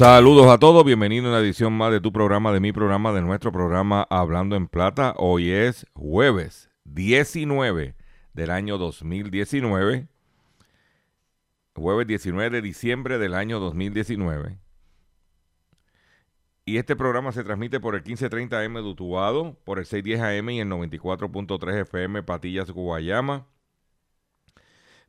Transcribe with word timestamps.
Saludos 0.00 0.46
a 0.46 0.56
todos, 0.56 0.82
bienvenido 0.82 1.26
a 1.26 1.28
una 1.28 1.40
edición 1.40 1.74
más 1.74 1.92
de 1.92 2.00
tu 2.00 2.10
programa, 2.10 2.52
de 2.52 2.60
mi 2.60 2.72
programa, 2.72 3.12
de 3.12 3.20
nuestro 3.20 3.52
programa 3.52 4.06
Hablando 4.08 4.56
en 4.56 4.66
Plata. 4.66 5.12
Hoy 5.18 5.50
es 5.50 5.86
jueves 5.92 6.70
19 6.84 7.94
del 8.32 8.50
año 8.50 8.78
2019, 8.78 10.08
jueves 11.74 12.06
19 12.06 12.48
de 12.48 12.62
diciembre 12.62 13.18
del 13.18 13.34
año 13.34 13.60
2019. 13.60 14.56
Y 16.64 16.78
este 16.78 16.96
programa 16.96 17.32
se 17.32 17.44
transmite 17.44 17.78
por 17.78 17.94
el 17.94 18.00
1530 18.00 18.58
AM 18.58 18.74
de 18.76 18.80
Utuado, 18.80 19.58
por 19.64 19.78
el 19.78 19.84
610 19.84 20.22
AM 20.22 20.48
y 20.48 20.60
el 20.60 20.68
94.3 20.70 21.82
FM 21.82 22.22
Patillas 22.22 22.70
Guayama, 22.70 23.48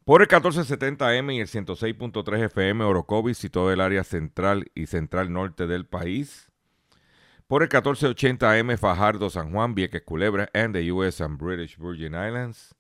por 0.06 0.22
el 0.22 0.28
1470 0.28 1.08
AM 1.08 1.32
y 1.32 1.40
el 1.42 1.48
106.3 1.48 2.46
FM 2.46 2.84
Orocovis 2.84 3.44
y 3.44 3.50
todo 3.50 3.72
el 3.72 3.82
área 3.82 4.04
central 4.04 4.72
y 4.74 4.88
central 4.88 5.32
norte 5.32 5.68
del 5.68 5.86
país. 5.86 6.52
Por 7.48 7.64
el 7.64 7.68
1480 7.68 8.52
AM 8.52 8.78
Fajardo, 8.78 9.30
San 9.30 9.52
Juan, 9.52 9.76
Vieques, 9.76 10.04
Culebra, 10.04 10.50
and 10.54 10.74
the 10.74 10.92
US 10.92 11.20
and 11.22 11.38
British 11.38 11.78
Virgin 11.78 12.14
Islands. 12.14 12.76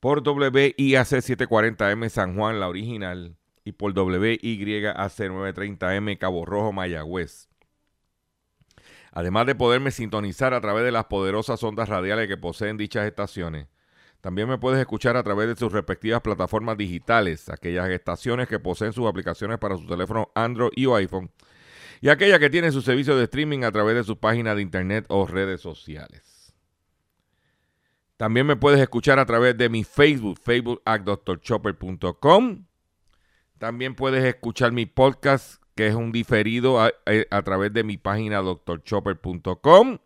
Por 0.00 0.22
WIAC 0.22 1.04
740 1.04 1.90
M 1.90 2.08
San 2.08 2.36
Juan, 2.36 2.60
la 2.60 2.68
original. 2.68 3.36
Y 3.64 3.72
por 3.72 3.92
WYAC 3.98 4.94
930 4.96 5.96
M 5.96 6.16
Cabo 6.16 6.44
Rojo, 6.44 6.72
Mayagüez. 6.72 7.48
Además 9.10 9.46
de 9.46 9.56
poderme 9.56 9.90
sintonizar 9.90 10.54
a 10.54 10.60
través 10.60 10.84
de 10.84 10.92
las 10.92 11.06
poderosas 11.06 11.62
ondas 11.64 11.88
radiales 11.88 12.28
que 12.28 12.36
poseen 12.36 12.76
dichas 12.76 13.04
estaciones. 13.04 13.66
También 14.28 14.46
me 14.46 14.58
puedes 14.58 14.78
escuchar 14.78 15.16
a 15.16 15.22
través 15.22 15.48
de 15.48 15.56
sus 15.56 15.72
respectivas 15.72 16.20
plataformas 16.20 16.76
digitales, 16.76 17.48
aquellas 17.48 17.88
estaciones 17.88 18.46
que 18.46 18.58
poseen 18.58 18.92
sus 18.92 19.08
aplicaciones 19.08 19.56
para 19.56 19.78
su 19.78 19.86
teléfono 19.86 20.30
Android 20.34 20.68
y 20.76 20.84
o 20.84 20.94
iPhone, 20.96 21.30
y 22.02 22.10
aquellas 22.10 22.38
que 22.38 22.50
tienen 22.50 22.70
su 22.70 22.82
servicio 22.82 23.16
de 23.16 23.24
streaming 23.24 23.64
a 23.64 23.72
través 23.72 23.94
de 23.94 24.04
sus 24.04 24.18
páginas 24.18 24.56
de 24.56 24.60
internet 24.60 25.06
o 25.08 25.26
redes 25.26 25.62
sociales. 25.62 26.54
También 28.18 28.46
me 28.46 28.56
puedes 28.56 28.82
escuchar 28.82 29.18
a 29.18 29.24
través 29.24 29.56
de 29.56 29.70
mi 29.70 29.82
Facebook, 29.82 30.38
facebook 30.38 30.82
at 30.84 31.00
drchopper.com. 31.00 32.66
También 33.56 33.94
puedes 33.94 34.22
escuchar 34.24 34.72
mi 34.72 34.84
podcast, 34.84 35.62
que 35.74 35.86
es 35.86 35.94
un 35.94 36.12
diferido, 36.12 36.82
a, 36.82 36.92
eh, 37.06 37.26
a 37.30 37.40
través 37.40 37.72
de 37.72 37.82
mi 37.82 37.96
página 37.96 38.42
drchopper.com. 38.42 39.98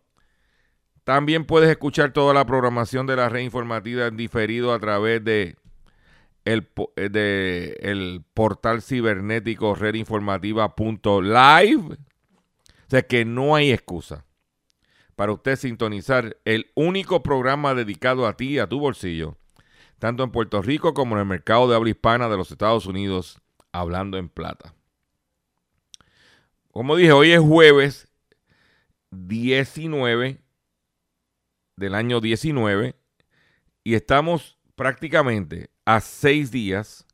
También 1.03 1.45
puedes 1.45 1.69
escuchar 1.69 2.13
toda 2.13 2.33
la 2.33 2.45
programación 2.45 3.05
de 3.07 3.17
la 3.17 3.29
red 3.29 3.41
informativa 3.41 4.07
en 4.07 4.15
diferido 4.15 4.73
a 4.73 4.79
través 4.79 5.23
de 5.23 5.57
el, 6.45 6.69
eh, 6.95 7.09
de 7.09 7.77
el 7.81 8.23
portal 8.33 8.81
cibernético 8.81 9.75
redinformativa.live. 9.75 11.93
O 11.93 12.89
sea 12.89 13.01
que 13.01 13.25
no 13.25 13.55
hay 13.55 13.71
excusa 13.71 14.25
para 15.15 15.31
usted 15.31 15.55
sintonizar 15.57 16.37
el 16.45 16.71
único 16.75 17.21
programa 17.21 17.73
dedicado 17.73 18.27
a 18.27 18.35
ti 18.35 18.59
a 18.59 18.67
tu 18.67 18.79
bolsillo, 18.79 19.37
tanto 19.99 20.23
en 20.23 20.31
Puerto 20.31 20.61
Rico 20.61 20.93
como 20.93 21.15
en 21.15 21.21
el 21.21 21.27
mercado 21.27 21.69
de 21.69 21.75
habla 21.75 21.89
hispana 21.89 22.29
de 22.29 22.37
los 22.37 22.51
Estados 22.51 22.85
Unidos, 22.85 23.39
hablando 23.71 24.17
en 24.17 24.29
plata. 24.29 24.73
Como 26.71 26.95
dije, 26.95 27.11
hoy 27.11 27.31
es 27.31 27.39
jueves 27.39 28.07
19 29.11 30.42
del 31.83 31.95
año 31.95 32.21
19 32.21 32.95
y 33.83 33.95
estamos 33.95 34.57
prácticamente 34.75 35.69
a 35.83 35.99
seis 35.99 36.49
días 36.49 37.05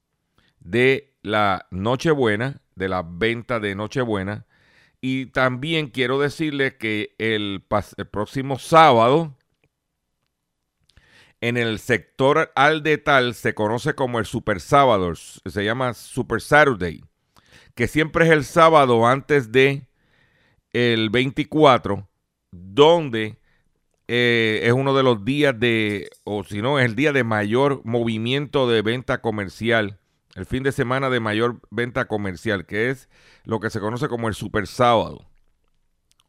de 0.59 1.15
la 1.23 1.65
Nochebuena, 1.71 2.61
de 2.75 2.87
la 2.87 3.01
venta 3.01 3.59
de 3.59 3.73
Nochebuena. 3.73 4.45
Y 5.01 5.27
también 5.27 5.87
quiero 5.87 6.19
decirle 6.19 6.77
que 6.77 7.15
el, 7.17 7.65
próximo 8.11 8.59
sábado, 8.59 9.35
en 11.41 11.57
el 11.57 11.79
sector 11.79 12.51
Aldetal, 12.55 13.33
se 13.33 13.55
conoce 13.55 13.95
como 13.95 14.19
el 14.19 14.27
Super 14.27 14.61
Sábado, 14.61 15.15
se 15.15 15.63
llama 15.63 15.95
Super 15.95 16.41
Saturday, 16.41 17.03
que 17.73 17.87
siempre 17.87 18.25
es 18.25 18.31
el 18.31 18.43
sábado 18.43 19.07
antes 19.07 19.51
de 19.51 19.87
el 20.73 21.09
24, 21.09 22.07
donde 22.51 23.38
eh, 24.11 24.61
es 24.63 24.73
uno 24.73 24.95
de 24.95 25.03
los 25.03 25.23
días 25.23 25.59
de, 25.59 26.09
o 26.23 26.43
si 26.43 26.63
no, 26.63 26.79
es 26.79 26.85
el 26.85 26.95
día 26.95 27.13
de 27.13 27.23
mayor 27.23 27.81
movimiento 27.85 28.67
de 28.67 28.81
venta 28.81 29.21
comercial, 29.21 29.99
el 30.33 30.47
fin 30.47 30.63
de 30.63 30.71
semana 30.71 31.11
de 31.11 31.19
mayor 31.19 31.61
venta 31.69 32.05
comercial, 32.05 32.65
que 32.65 32.89
es 32.89 33.07
lo 33.43 33.59
que 33.59 33.69
se 33.69 33.79
conoce 33.79 34.07
como 34.07 34.27
el 34.27 34.33
Super 34.33 34.65
Sábado. 34.65 35.29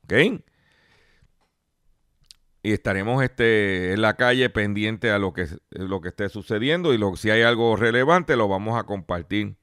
¿Ok? 0.05 0.43
Y 2.63 2.73
estaremos 2.73 3.25
este, 3.25 3.95
en 3.95 4.03
la 4.03 4.15
calle 4.15 4.51
pendiente 4.51 5.11
a 5.11 5.19
lo 5.19 5.33
que, 5.33 5.47
lo 5.71 6.03
que 6.03 6.09
esté 6.09 6.29
sucediendo 6.29 6.93
y 6.93 6.99
lo, 6.99 7.17
si 7.17 7.31
hay 7.31 7.41
algo 7.41 7.77
relevante 7.77 8.37
lo 8.37 8.47
vamos 8.47 8.79
a 8.79 8.85
compartir 8.85 9.57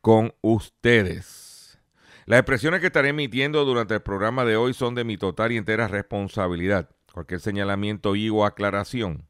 con 0.00 0.34
ustedes. 0.40 1.80
Las 2.26 2.38
expresiones 2.38 2.78
que 2.78 2.86
estaré 2.86 3.08
emitiendo 3.08 3.64
durante 3.64 3.94
el 3.94 4.02
programa 4.02 4.44
de 4.44 4.56
hoy 4.56 4.72
son 4.72 4.94
de 4.94 5.02
mi 5.02 5.16
total 5.16 5.50
y 5.50 5.56
entera 5.56 5.88
responsabilidad. 5.88 6.90
Cualquier 7.12 7.40
señalamiento 7.40 8.16
y 8.16 8.28
o 8.30 8.44
aclaración 8.44 9.26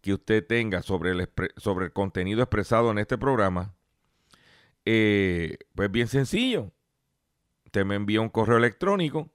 que 0.00 0.14
usted 0.14 0.46
tenga 0.46 0.82
sobre 0.82 1.10
el, 1.10 1.92
contenido 1.92 2.42
expresado 2.42 2.90
en 2.90 2.98
este 2.98 3.18
programa, 3.18 3.74
eh, 4.84 5.58
pues 5.74 5.90
bien 5.90 6.06
sencillo. 6.06 6.72
Usted 7.64 7.84
me 7.84 7.96
envía 7.96 8.20
un 8.20 8.28
correo 8.28 8.56
electrónico 8.56 9.30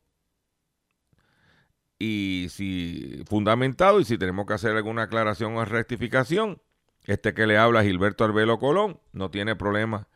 y 2.00 2.48
si 2.50 3.24
fundamentado 3.28 4.00
y 4.00 4.06
si 4.06 4.18
tenemos 4.18 4.46
que 4.46 4.54
hacer 4.54 4.76
alguna 4.76 5.04
aclaración 5.04 5.56
o 5.58 5.66
rectificación, 5.66 6.62
este 7.06 7.34
que 7.34 7.46
le 7.46 7.58
habla 7.58 7.84
Gilberto 7.84 8.24
Arbelo 8.24 8.58
Colón 8.58 9.00
no 9.12 9.30
tiene 9.30 9.56
problema 9.56 10.08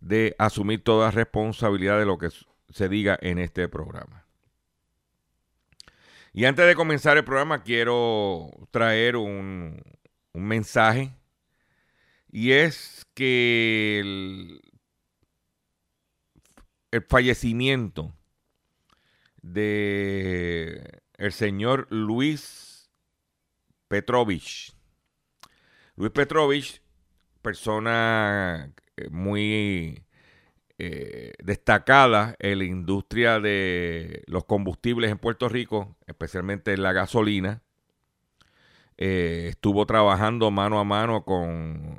de 0.00 0.34
asumir 0.38 0.82
toda 0.82 1.10
responsabilidad 1.10 1.98
de 1.98 2.06
lo 2.06 2.16
que 2.16 2.28
se 2.70 2.88
diga 2.88 3.18
en 3.20 3.38
este 3.38 3.68
programa. 3.68 4.24
Y 6.32 6.44
antes 6.44 6.66
de 6.66 6.74
comenzar 6.74 7.16
el 7.16 7.24
programa, 7.24 7.62
quiero 7.62 8.50
traer 8.70 9.16
un, 9.16 9.82
un 10.32 10.44
mensaje. 10.44 11.14
Y 12.30 12.52
es 12.52 13.06
que 13.14 13.98
el, 14.00 14.60
el 16.92 17.02
fallecimiento 17.02 18.14
de 19.42 21.02
el 21.16 21.32
señor 21.32 21.86
Luis 21.90 22.90
Petrovich. 23.88 24.72
Luis 25.96 26.12
Petrovich, 26.12 26.80
persona 27.42 28.72
eh, 28.96 29.08
muy 29.10 30.04
eh, 30.82 31.32
destacada 31.44 32.36
en 32.38 32.56
la 32.56 32.64
industria 32.64 33.38
de 33.38 34.22
los 34.26 34.46
combustibles 34.46 35.10
en 35.10 35.18
Puerto 35.18 35.50
Rico, 35.50 35.94
especialmente 36.06 36.72
en 36.72 36.82
la 36.82 36.94
gasolina. 36.94 37.60
Eh, 38.96 39.48
estuvo 39.50 39.84
trabajando 39.84 40.50
mano 40.50 40.80
a 40.80 40.84
mano 40.84 41.26
con 41.26 41.98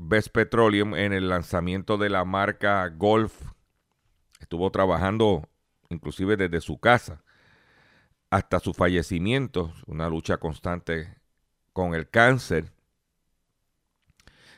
Best 0.00 0.28
Petroleum 0.28 0.94
en 0.94 1.12
el 1.12 1.28
lanzamiento 1.28 1.98
de 1.98 2.08
la 2.08 2.24
marca 2.24 2.88
Golf. 2.88 3.34
Estuvo 4.40 4.70
trabajando 4.70 5.46
inclusive 5.90 6.38
desde 6.38 6.62
su 6.62 6.78
casa 6.78 7.22
hasta 8.30 8.60
su 8.60 8.72
fallecimiento, 8.72 9.74
una 9.84 10.08
lucha 10.08 10.38
constante 10.38 11.18
con 11.74 11.94
el 11.94 12.08
cáncer. 12.08 12.72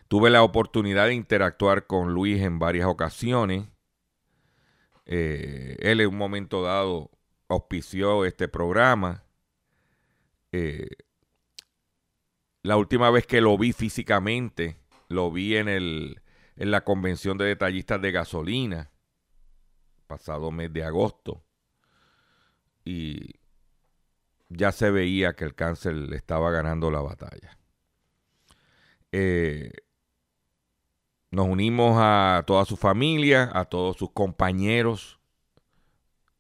Tuve 0.09 0.31
la 0.31 0.43
oportunidad 0.43 1.07
de 1.07 1.15
interactuar 1.15 1.87
con 1.87 2.15
Luis 2.15 2.43
en 2.43 2.59
varias 2.59 2.87
ocasiones. 2.87 3.69
Eh, 5.05 5.77
él 5.81 6.01
en 6.01 6.09
un 6.09 6.17
momento 6.17 6.63
dado 6.63 7.11
auspició 7.49 8.25
este 8.25 8.49
programa. 8.49 9.25
Eh, 10.53 10.89
la 12.63 12.77
última 12.79 13.11
vez 13.11 13.27
que 13.27 13.43
lo 13.43 13.57
vi 13.59 13.73
físicamente, 13.73 14.79
lo 15.09 15.31
vi 15.31 15.57
en, 15.57 15.69
el, 15.69 16.23
en 16.57 16.71
la 16.71 16.85
convención 16.85 17.37
de 17.37 17.45
detallistas 17.45 18.01
de 18.01 18.13
gasolina, 18.13 18.91
pasado 20.07 20.51
mes 20.51 20.73
de 20.73 20.85
agosto. 20.85 21.45
Y 22.83 23.35
ya 24.49 24.73
se 24.73 24.91
veía 24.91 25.35
que 25.35 25.45
el 25.45 25.55
cáncer 25.55 25.95
le 25.95 26.17
estaba 26.17 26.51
ganando 26.51 26.91
la 26.91 27.03
batalla. 27.03 27.59
Eh, 29.13 29.71
nos 31.31 31.47
unimos 31.47 31.97
a 31.99 32.43
toda 32.47 32.65
su 32.65 32.77
familia, 32.77 33.51
a 33.53 33.67
todos 33.67 33.97
sus 33.97 34.11
compañeros 34.13 35.19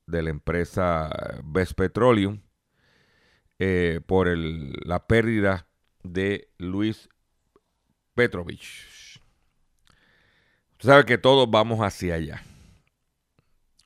de 0.06 0.23
la 0.23 0.31
empresa 0.31 1.11
Best 1.44 1.73
Petroleum 1.73 2.40
eh, 3.58 4.00
por 4.06 4.29
la 4.37 5.06
pérdida 5.06 5.69
de 6.02 6.50
Luis 6.56 7.08
Petrovich. 8.14 9.20
Usted 10.73 10.88
sabe 10.88 11.05
que 11.05 11.19
todos 11.19 11.50
vamos 11.50 11.81
hacia 11.81 12.14
allá. 12.14 12.43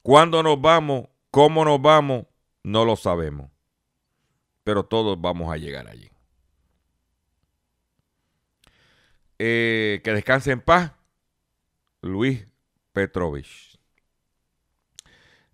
¿Cuándo 0.03 0.43
nos 0.43 0.61
vamos? 0.61 1.09
¿Cómo 1.31 1.65
nos 1.65 1.81
vamos? 1.81 2.27
No 2.63 2.85
lo 2.85 2.97
sabemos. 2.97 3.51
Pero 4.63 4.85
todos 4.85 5.21
vamos 5.21 5.53
a 5.53 5.57
llegar 5.57 5.89
allí. 5.89 6.12
Eh, 9.39 10.01
que 10.05 10.13
descanse 10.13 10.53
en 10.53 10.61
paz, 10.61 10.93
Luis 12.01 12.47
Petrovich. 12.93 13.79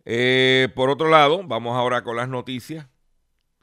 Eh, 0.04 0.68
por 0.74 0.90
otro 0.90 1.08
lado, 1.08 1.42
vamos 1.44 1.76
ahora 1.76 2.02
con 2.02 2.16
las 2.16 2.28
noticias 2.28 2.86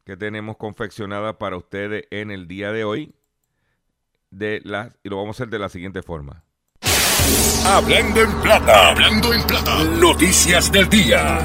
que 0.06 0.16
tenemos 0.16 0.58
confeccionadas 0.58 1.36
para 1.38 1.58
ustedes 1.58 2.06
en 2.12 2.32
el 2.32 2.48
día 2.48 2.72
de 2.72 2.84
hoy. 2.84 3.16
De 4.30 4.62
y 5.04 5.10
lo 5.10 5.18
vamos 5.18 5.36
a 5.36 5.44
hacer 5.44 5.50
de 5.50 5.60
la 5.60 5.70
siguiente 5.70 6.04
forma. 6.04 6.44
Hablando 7.66 8.22
en 8.22 8.42
plata, 8.42 8.90
hablando 8.90 9.34
en 9.34 9.48
plata. 9.48 9.84
Noticias 9.84 10.72
del 10.72 10.88
día. 10.88 11.40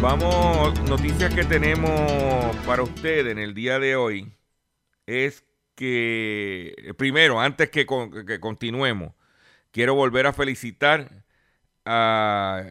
Vamos, 0.00 0.80
noticias 0.82 1.34
que 1.34 1.44
tenemos 1.44 2.56
para 2.64 2.82
ustedes 2.82 3.26
en 3.26 3.38
el 3.38 3.54
día 3.54 3.78
de 3.78 3.96
hoy 3.96 4.32
es 5.06 5.44
que, 5.74 6.94
primero, 6.96 7.40
antes 7.40 7.70
que, 7.70 7.86
que 8.26 8.40
continuemos, 8.40 9.12
quiero 9.70 9.94
volver 9.94 10.26
a 10.26 10.32
felicitar 10.32 11.24
a 11.84 12.64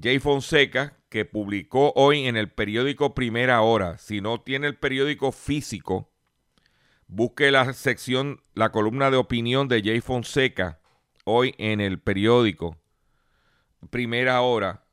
Jay 0.00 0.18
Fonseca, 0.18 0.96
que 1.08 1.24
publicó 1.24 1.92
hoy 1.94 2.26
en 2.26 2.36
el 2.36 2.50
periódico 2.50 3.14
Primera 3.14 3.60
Hora. 3.62 3.98
Si 3.98 4.20
no 4.20 4.40
tiene 4.40 4.66
el 4.66 4.76
periódico 4.76 5.30
físico, 5.30 6.10
busque 7.06 7.50
la 7.50 7.72
sección, 7.72 8.42
la 8.54 8.72
columna 8.72 9.10
de 9.10 9.16
opinión 9.16 9.68
de 9.68 9.82
Jay 9.82 10.00
Fonseca 10.00 10.80
hoy 11.24 11.54
en 11.58 11.80
el 11.80 12.00
periódico 12.00 12.76
Primera 13.90 14.40
Hora, 14.40 14.84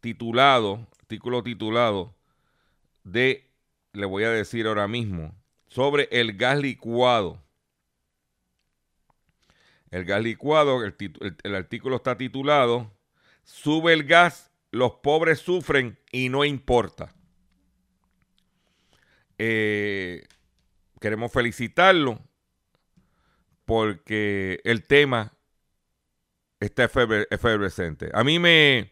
titulado, 0.00 0.88
artículo 1.00 1.42
titulado 1.42 2.14
de, 3.04 3.50
le 3.92 4.06
voy 4.06 4.24
a 4.24 4.30
decir 4.30 4.66
ahora 4.66 4.88
mismo, 4.88 5.34
sobre 5.72 6.06
el 6.10 6.36
gas 6.36 6.58
licuado. 6.58 7.42
El 9.90 10.04
gas 10.04 10.22
licuado, 10.22 10.84
el, 10.84 11.54
artículo 11.54 11.96
está 11.96 12.16
titulado, 12.18 12.92
sube 13.42 13.94
el 13.94 14.04
gas 14.04 14.50
los 14.70 14.92
pobres 15.02 15.38
sufren 15.38 15.98
y 16.10 16.28
no 16.28 16.44
importa. 16.44 17.14
Eh, 19.38 20.24
queremos 21.00 21.32
felicitarlo 21.32 22.20
porque 23.64 24.60
el 24.64 24.86
tema 24.86 25.32
está 26.60 26.84
efervescente. 26.84 28.10
A 28.14 28.24
mí 28.24 28.38
me, 28.38 28.91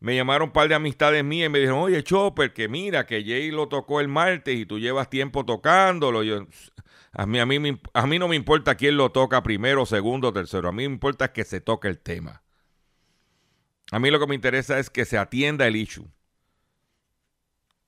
me 0.00 0.14
llamaron 0.14 0.48
un 0.48 0.52
par 0.52 0.68
de 0.68 0.74
amistades 0.74 1.24
mías 1.24 1.46
y 1.46 1.50
me 1.50 1.58
dijeron, 1.58 1.80
oye, 1.80 2.02
Chopper, 2.04 2.52
que 2.52 2.68
mira, 2.68 3.06
que 3.06 3.24
Jay 3.24 3.50
lo 3.50 3.68
tocó 3.68 4.00
el 4.00 4.08
martes 4.08 4.56
y 4.56 4.64
tú 4.64 4.78
llevas 4.78 5.10
tiempo 5.10 5.44
tocándolo. 5.44 6.20
A, 7.12 7.26
mí, 7.26 7.40
a, 7.40 7.46
mí, 7.46 7.80
a 7.94 8.06
mí 8.06 8.18
no 8.18 8.28
me 8.28 8.36
importa 8.36 8.76
quién 8.76 8.96
lo 8.96 9.10
toca 9.10 9.42
primero, 9.42 9.86
segundo, 9.86 10.32
tercero. 10.32 10.68
A 10.68 10.72
mí 10.72 10.86
me 10.86 10.94
importa 10.94 11.32
que 11.32 11.44
se 11.44 11.60
toque 11.60 11.88
el 11.88 11.98
tema. 11.98 12.42
A 13.90 13.98
mí 13.98 14.10
lo 14.10 14.20
que 14.20 14.26
me 14.26 14.34
interesa 14.34 14.78
es 14.78 14.90
que 14.90 15.04
se 15.04 15.18
atienda 15.18 15.66
el 15.66 15.74
issue. 15.74 16.06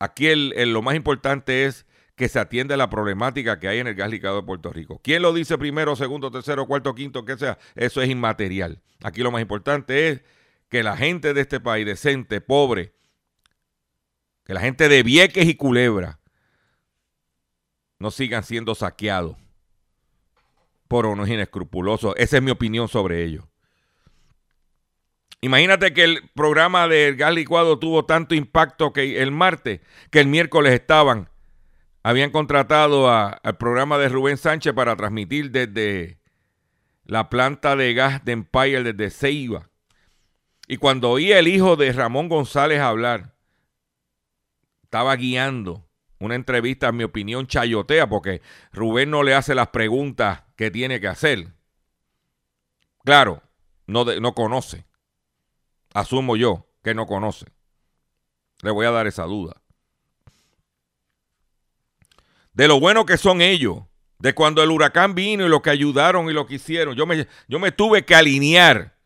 Aquí 0.01 0.35
lo 0.35 0.83
más 0.83 0.97
importante 0.97 1.67
es 1.67 1.87
que 2.17 2.29
se 2.29 2.39
atienda 2.39 2.77
la 2.77 2.91
problemática 2.91 3.61
que 3.61 3.69
hay 3.69 3.79
en 3.79 3.87
el 3.87 3.95
gas 3.95 4.11
licuado 4.11 4.37
de 4.41 4.47
Puerto 4.47 4.73
Rico. 4.73 5.01
¿Quién 5.03 5.23
lo 5.23 5.33
dice 5.33 5.59
primero, 5.59 5.95
segundo, 5.95 6.31
tercero, 6.31 6.67
cuarto, 6.67 6.95
quinto, 6.95 7.25
que 7.25 7.37
sea? 7.37 7.59
Eso 7.75 8.03
es 8.03 8.09
inmaterial. 8.09 8.83
Aquí 9.03 9.23
lo 9.23 9.31
más 9.31 9.43
importante 9.43 10.09
es 10.09 10.23
que 10.71 10.83
la 10.83 10.97
gente 10.97 11.35
de 11.35 11.43
este 11.43 11.61
país, 11.61 11.85
decente, 11.85 12.41
pobre, 12.41 12.95
que 14.45 14.55
la 14.55 14.61
gente 14.61 14.89
de 14.89 15.03
Vieques 15.03 15.47
y 15.47 15.57
Culebra, 15.57 16.21
no 17.99 18.11
sigan 18.11 18.45
siendo 18.45 18.75
saqueados 18.75 19.37
por 20.89 21.07
unos 21.07 21.29
inescrupulosos. 21.29 22.15
Esa 22.17 22.39
es 22.39 22.43
mi 22.43 22.51
opinión 22.51 22.89
sobre 22.89 23.23
ello. 23.25 23.49
Imagínate 25.43 25.93
que 25.93 26.05
el 26.05 26.31
programa 26.35 26.87
del 26.87 27.17
gas 27.17 27.35
licuado 27.35 27.79
tuvo 27.79 28.05
tanto 28.05 28.35
impacto 28.35 28.93
que 28.93 29.23
el 29.23 29.33
martes, 29.33 29.81
que 30.11 30.21
el 30.21 30.27
miércoles 30.27 30.73
estaban, 30.73 31.31
habían 32.03 32.31
contratado 32.31 33.11
al 33.11 33.57
programa 33.57 33.99
de 33.99 34.09
Rubén 34.09 34.37
Sánchez 34.37 34.73
para 34.73 34.97
transmitir 34.97 35.51
desde 35.51 36.19
la 37.05 37.29
planta 37.29 37.75
de 37.75 37.93
gas 37.95 38.25
de 38.25 38.33
Empire 38.33 38.83
desde 38.83 39.11
Ceiba. 39.11 39.70
Y 40.71 40.77
cuando 40.77 41.11
oí 41.11 41.33
el 41.33 41.49
hijo 41.49 41.75
de 41.75 41.93
Ramón 41.93 42.29
González 42.29 42.81
hablar, 42.81 43.35
estaba 44.85 45.17
guiando 45.17 45.85
una 46.21 46.37
entrevista, 46.37 46.91
en 46.91 46.97
mi 46.97 47.03
opinión, 47.03 47.49
chayotea, 47.49 48.09
porque 48.09 48.41
Rubén 48.71 49.11
no 49.11 49.25
le 49.25 49.35
hace 49.35 49.57
las 49.57 49.71
preguntas 49.71 50.45
que 50.55 50.71
tiene 50.71 51.01
que 51.01 51.09
hacer. 51.09 51.49
Claro, 53.03 53.43
no, 53.89 54.05
no 54.05 54.33
conoce 54.33 54.87
asumo 55.93 56.37
yo, 56.37 56.69
que 56.85 56.95
no 56.95 57.07
conoce. 57.07 57.47
Le 58.63 58.71
voy 58.71 58.87
a 58.87 58.93
dar 58.93 59.09
esa 59.09 59.25
duda. 59.25 59.61
De 62.53 62.69
lo 62.69 62.79
bueno 62.79 63.07
que 63.07 63.17
son 63.17 63.41
ellos, 63.41 63.79
de 64.21 64.37
cuando 64.37 64.63
el 64.63 64.71
huracán 64.71 65.17
vino 65.17 65.45
y 65.45 65.49
lo 65.49 65.63
que 65.63 65.71
ayudaron 65.71 66.31
y 66.31 66.33
lo 66.33 66.47
que 66.47 66.55
hicieron. 66.55 66.95
Yo 66.95 67.07
me, 67.07 67.27
yo 67.49 67.59
me 67.59 67.73
tuve 67.73 68.05
que 68.05 68.15
alinear 68.15 69.00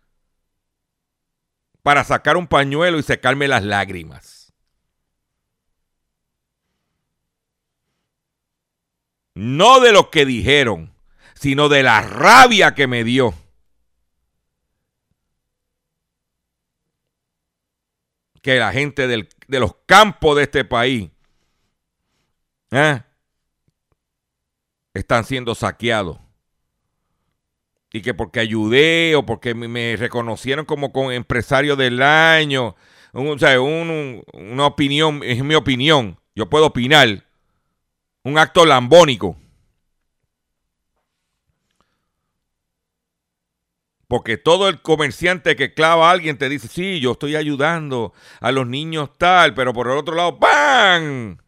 para 1.85 2.03
sacar 2.03 2.39
un 2.39 2.47
pañuelo 2.49 2.99
y 2.99 3.03
secarme 3.03 3.47
las 3.47 3.63
lágrimas. 3.63 4.55
No 9.35 9.81
de 9.81 9.93
lo 9.93 10.11
que 10.11 10.25
dijeron, 10.25 10.95
sino 11.35 11.69
de 11.69 11.83
la 11.83 12.01
rabia 12.01 12.75
que 12.75 12.87
me 12.87 13.05
dio 13.05 13.35
que 18.41 18.59
la 18.59 18.73
gente 18.73 19.07
de 19.07 19.61
los 19.61 19.77
campos 19.87 20.37
de 20.37 20.43
este 20.45 20.65
país 20.65 21.11
¿eh? 22.71 23.03
están 24.95 25.25
siendo 25.25 25.55
saqueados. 25.55 26.24
Y 27.95 28.03
que 28.03 28.13
porque 28.13 28.41
ayudé 28.41 29.15
o 29.15 29.25
porque 29.25 29.55
me 29.55 29.95
reconocieron 29.97 30.65
como 30.65 31.13
empresario 31.13 31.77
del 31.77 32.03
año, 32.03 32.75
o 33.13 33.39
sea, 33.39 33.61
una 33.61 34.67
opinión, 34.67 35.21
es 35.23 35.45
mi 35.45 35.55
opinión, 35.55 36.19
yo 36.35 36.51
puedo 36.51 36.67
opinar, 36.67 37.25
un 38.25 38.37
acto 38.37 38.67
lambónico. 38.67 39.37
Porque 44.09 44.39
todo 44.39 44.69
el 44.69 44.83
comerciante 44.83 45.55
que 45.55 45.73
clava 45.73 46.09
a 46.09 46.13
alguien 46.13 46.37
te 46.37 46.49
dice, 46.49 46.67
sí, 46.67 46.99
yo 46.99 47.13
estoy 47.13 47.37
ayudando 47.37 48.13
a 48.41 48.51
los 48.51 48.67
niños 48.67 49.11
tal, 49.19 49.55
pero 49.55 49.73
por 49.73 49.87
el 49.87 49.97
otro 49.97 50.17
lado, 50.17 50.39
¡pam! 50.41 51.39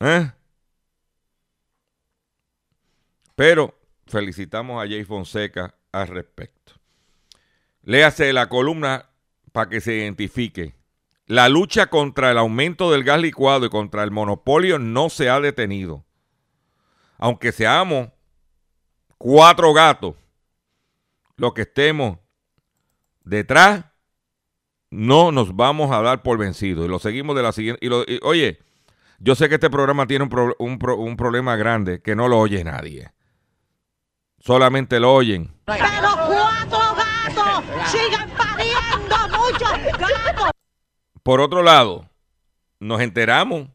¿Eh? 0.00 0.32
Pero 3.42 3.76
felicitamos 4.06 4.80
a 4.80 4.86
Jay 4.86 5.02
Fonseca 5.02 5.74
al 5.90 6.06
respecto. 6.06 6.74
Léase 7.82 8.32
la 8.32 8.48
columna 8.48 9.10
para 9.50 9.68
que 9.68 9.80
se 9.80 9.96
identifique 9.96 10.76
la 11.26 11.48
lucha 11.48 11.88
contra 11.88 12.30
el 12.30 12.38
aumento 12.38 12.92
del 12.92 13.02
gas 13.02 13.20
licuado 13.20 13.66
y 13.66 13.68
contra 13.68 14.04
el 14.04 14.12
monopolio 14.12 14.78
no 14.78 15.10
se 15.10 15.28
ha 15.28 15.40
detenido. 15.40 16.04
Aunque 17.18 17.50
seamos 17.50 18.10
cuatro 19.18 19.72
gatos 19.72 20.14
los 21.34 21.52
que 21.52 21.62
estemos 21.62 22.20
detrás, 23.24 23.86
no 24.88 25.32
nos 25.32 25.56
vamos 25.56 25.90
a 25.90 26.00
dar 26.00 26.22
por 26.22 26.38
vencidos. 26.38 26.84
Y 26.86 26.88
lo 26.88 27.00
seguimos 27.00 27.34
de 27.34 27.42
la 27.42 27.50
siguiente. 27.50 27.84
Y, 27.84 28.20
oye, 28.22 28.60
yo 29.18 29.34
sé 29.34 29.48
que 29.48 29.56
este 29.56 29.68
programa 29.68 30.06
tiene 30.06 30.26
un, 30.26 30.78
un, 30.86 31.16
problema 31.16 31.56
grande 31.56 32.00
que 32.02 32.14
no 32.14 32.28
lo 32.28 32.38
oye 32.38 32.62
nadie. 32.62 33.10
Solamente 34.42 34.98
lo 34.98 35.14
oyen. 35.14 35.54
Pero 35.66 35.84
cuatro 36.26 36.78
gatos 36.96 37.64
sigan 37.92 38.28
pariendo 38.30 39.16
muchos 39.38 39.98
gatos. 39.98 40.50
Por 41.22 41.40
otro 41.40 41.62
lado, 41.62 42.10
nos 42.80 43.00
enteramos 43.00 43.68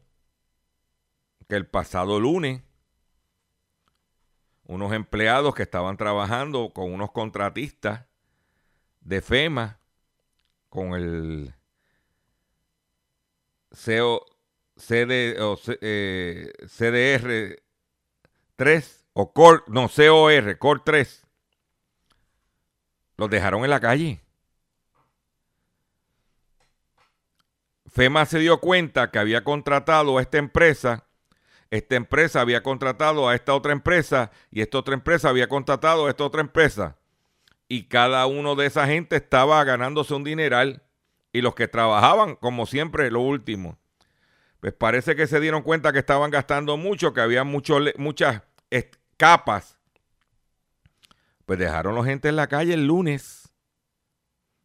que 1.48 1.56
el 1.56 1.66
pasado 1.66 2.20
lunes 2.20 2.60
unos 4.64 4.92
empleados 4.92 5.54
que 5.54 5.62
estaban 5.62 5.96
trabajando 5.96 6.74
con 6.74 6.92
unos 6.92 7.12
contratistas 7.12 8.04
de 9.00 9.22
FEMA 9.22 9.80
con 10.68 10.92
el 10.92 11.54
CO, 13.70 14.26
CD, 14.76 15.40
o, 15.40 15.58
eh, 15.80 16.52
CDR 16.66 17.62
3 18.56 19.07
o 19.12 19.32
COR, 19.32 19.64
no, 19.68 19.88
COR, 19.88 20.58
COR 20.58 20.84
3. 20.84 21.26
Los 23.16 23.30
dejaron 23.30 23.64
en 23.64 23.70
la 23.70 23.80
calle. 23.80 24.20
FEMA 27.86 28.26
se 28.26 28.38
dio 28.38 28.60
cuenta 28.60 29.10
que 29.10 29.18
había 29.18 29.42
contratado 29.42 30.18
a 30.18 30.22
esta 30.22 30.38
empresa, 30.38 31.06
esta 31.70 31.96
empresa 31.96 32.40
había 32.40 32.62
contratado 32.62 33.28
a 33.28 33.34
esta 33.34 33.54
otra 33.54 33.72
empresa 33.72 34.30
y 34.50 34.60
esta 34.60 34.78
otra 34.78 34.94
empresa 34.94 35.28
había 35.28 35.48
contratado 35.48 36.06
a 36.06 36.10
esta 36.10 36.24
otra 36.24 36.40
empresa 36.40 36.96
y 37.68 37.84
cada 37.84 38.24
uno 38.26 38.54
de 38.54 38.66
esa 38.66 38.86
gente 38.86 39.16
estaba 39.16 39.62
ganándose 39.64 40.14
un 40.14 40.24
dineral 40.24 40.82
y 41.32 41.42
los 41.42 41.54
que 41.54 41.68
trabajaban, 41.68 42.36
como 42.36 42.66
siempre, 42.66 43.10
lo 43.10 43.20
último. 43.20 43.78
Pues 44.60 44.72
parece 44.72 45.14
que 45.14 45.26
se 45.26 45.40
dieron 45.40 45.62
cuenta 45.62 45.92
que 45.92 45.98
estaban 45.98 46.30
gastando 46.30 46.76
mucho, 46.76 47.12
que 47.12 47.20
había 47.20 47.44
muchas 47.44 48.42
capas. 49.18 49.76
Pues 51.44 51.58
dejaron 51.58 51.94
la 51.94 52.04
gente 52.04 52.30
en 52.30 52.36
la 52.36 52.46
calle 52.46 52.72
el 52.72 52.86
lunes. 52.86 53.52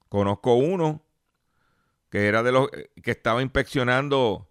Conozco 0.08 0.54
uno 0.54 1.04
que 2.10 2.28
era 2.28 2.44
de 2.44 2.52
los 2.52 2.70
que 2.70 3.12
estaba 3.12 3.42
inspeccionando 3.42 4.48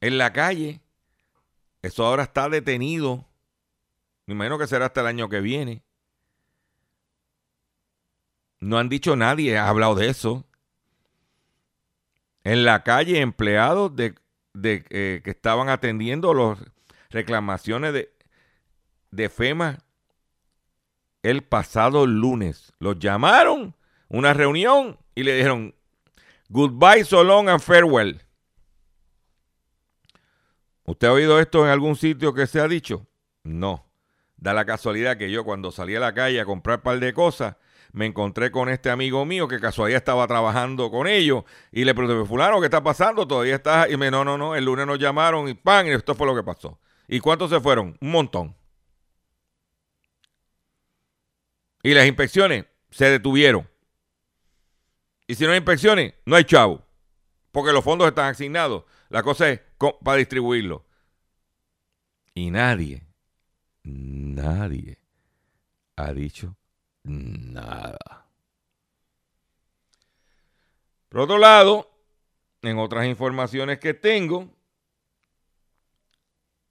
en 0.00 0.16
la 0.16 0.32
calle. 0.32 0.80
Eso 1.82 2.06
ahora 2.06 2.22
está 2.22 2.48
detenido. 2.48 3.26
Me 4.26 4.34
imagino 4.34 4.58
que 4.58 4.66
será 4.66 4.86
hasta 4.86 5.00
el 5.00 5.08
año 5.08 5.28
que 5.28 5.40
viene. 5.40 5.82
No 8.60 8.78
han 8.78 8.88
dicho 8.88 9.16
nadie, 9.16 9.58
ha 9.58 9.68
hablado 9.68 9.94
de 9.94 10.08
eso. 10.08 10.46
En 12.44 12.64
la 12.64 12.84
calle, 12.84 13.20
empleados 13.20 13.96
de, 13.96 14.14
eh, 14.62 15.20
que 15.24 15.30
estaban 15.30 15.68
atendiendo 15.68 16.32
las 16.34 16.58
reclamaciones 17.10 17.92
de, 17.92 18.12
de 19.10 19.28
FEMA 19.28 19.78
el 21.22 21.42
pasado 21.42 22.06
lunes. 22.06 22.72
Los 22.78 22.98
llamaron, 22.98 23.76
una 24.08 24.32
reunión, 24.32 24.98
y 25.14 25.22
le 25.22 25.34
dijeron, 25.34 25.74
goodbye, 26.48 27.04
so 27.04 27.22
long 27.22 27.48
and 27.48 27.60
farewell. 27.60 28.22
¿Usted 30.84 31.08
ha 31.08 31.12
oído 31.12 31.38
esto 31.38 31.64
en 31.64 31.70
algún 31.70 31.94
sitio 31.94 32.32
que 32.32 32.46
se 32.46 32.60
ha 32.60 32.66
dicho? 32.66 33.06
No. 33.44 33.86
Da 34.36 34.54
la 34.54 34.64
casualidad 34.64 35.18
que 35.18 35.30
yo 35.30 35.44
cuando 35.44 35.70
salí 35.70 35.94
a 35.94 36.00
la 36.00 36.14
calle 36.14 36.40
a 36.40 36.44
comprar 36.44 36.78
un 36.78 36.82
par 36.82 36.98
de 36.98 37.12
cosas, 37.12 37.56
me 37.92 38.06
encontré 38.06 38.50
con 38.50 38.68
este 38.68 38.88
amigo 38.88 39.24
mío 39.24 39.46
que 39.46 39.60
casualidad 39.60 39.98
estaba 39.98 40.26
trabajando 40.26 40.90
con 40.90 41.06
ellos 41.06 41.44
y 41.70 41.84
le 41.84 41.94
pregunté, 41.94 42.26
fulano, 42.26 42.60
¿qué 42.60 42.66
está 42.66 42.82
pasando? 42.82 43.26
Todavía 43.26 43.56
está... 43.56 43.88
Y 43.88 43.96
me 43.96 44.10
no, 44.10 44.24
no, 44.24 44.38
no, 44.38 44.54
el 44.54 44.64
lunes 44.64 44.86
nos 44.86 44.98
llamaron 44.98 45.48
y 45.48 45.54
pan, 45.54 45.86
y 45.86 45.90
esto 45.90 46.14
fue 46.14 46.26
lo 46.26 46.34
que 46.34 46.42
pasó. 46.42 46.78
¿Y 47.12 47.18
cuántos 47.18 47.50
se 47.50 47.58
fueron? 47.60 47.98
Un 48.00 48.10
montón. 48.12 48.56
Y 51.82 51.92
las 51.92 52.06
inspecciones 52.06 52.66
se 52.92 53.10
detuvieron. 53.10 53.68
Y 55.26 55.34
si 55.34 55.44
no 55.44 55.50
hay 55.50 55.56
inspecciones, 55.56 56.14
no 56.24 56.36
hay 56.36 56.44
chavo. 56.44 56.86
Porque 57.50 57.72
los 57.72 57.82
fondos 57.82 58.06
están 58.06 58.30
asignados. 58.30 58.84
La 59.08 59.24
cosa 59.24 59.50
es 59.50 59.60
para 60.04 60.18
distribuirlo. 60.18 60.86
Y 62.32 62.52
nadie, 62.52 63.04
nadie 63.82 65.00
ha 65.96 66.12
dicho 66.12 66.56
nada. 67.02 68.28
Por 71.08 71.22
otro 71.22 71.38
lado, 71.38 71.90
en 72.62 72.78
otras 72.78 73.06
informaciones 73.06 73.80
que 73.80 73.94
tengo, 73.94 74.48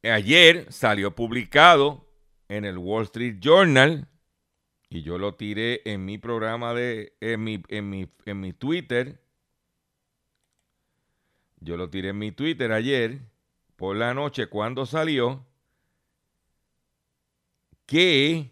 ayer 0.03 0.71
salió 0.71 1.15
publicado 1.15 2.05
en 2.47 2.65
el 2.65 2.77
Wall 2.77 3.03
Street 3.03 3.37
Journal 3.39 4.07
y 4.89 5.03
yo 5.03 5.17
lo 5.17 5.35
tiré 5.35 5.81
en 5.85 6.05
mi 6.05 6.17
programa 6.17 6.73
de 6.73 7.13
en 7.21 7.43
mi, 7.43 7.61
en 7.67 7.89
mi, 7.89 8.07
en 8.25 8.39
mi 8.39 8.53
Twitter. 8.53 9.21
Yo 11.59 11.77
lo 11.77 11.89
tiré 11.89 12.09
en 12.09 12.17
mi 12.17 12.31
Twitter 12.31 12.71
ayer 12.71 13.19
por 13.75 13.95
la 13.95 14.13
noche 14.13 14.47
cuando 14.47 14.85
salió 14.85 15.45
que 17.85 18.51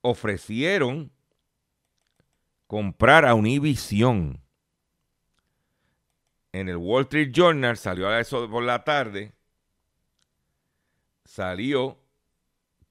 ofrecieron 0.00 1.10
comprar 2.66 3.24
a 3.24 3.34
Univision. 3.34 4.40
En 6.52 6.68
el 6.68 6.76
Wall 6.76 7.02
Street 7.04 7.30
Journal 7.32 7.76
salió 7.76 8.08
a 8.08 8.20
eso 8.20 8.48
por 8.50 8.62
la 8.62 8.84
tarde. 8.84 9.32
Salió 11.24 11.98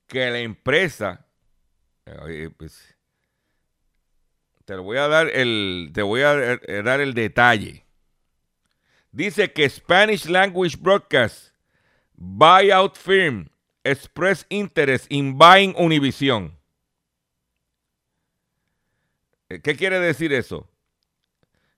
que 0.05 0.29
la 0.29 0.39
empresa. 0.39 1.25
Pues, 2.57 2.95
te 4.65 4.75
lo 4.75 4.83
voy 4.83 4.97
a 4.97 5.07
dar 5.07 5.27
el. 5.27 5.91
Te 5.93 6.01
voy 6.01 6.21
a 6.21 6.57
dar 6.83 7.01
el 7.01 7.13
detalle. 7.13 7.85
Dice 9.11 9.51
que 9.51 9.67
Spanish 9.69 10.25
Language 10.25 10.77
Broadcast 10.79 11.49
Buyout 12.13 12.97
Firm 12.97 13.49
express 13.83 14.45
interest 14.49 15.07
in 15.09 15.37
buying 15.37 15.73
Univision. 15.75 16.57
Eh, 19.49 19.61
¿Qué 19.61 19.75
quiere 19.75 19.99
decir 19.99 20.33
eso? 20.33 20.67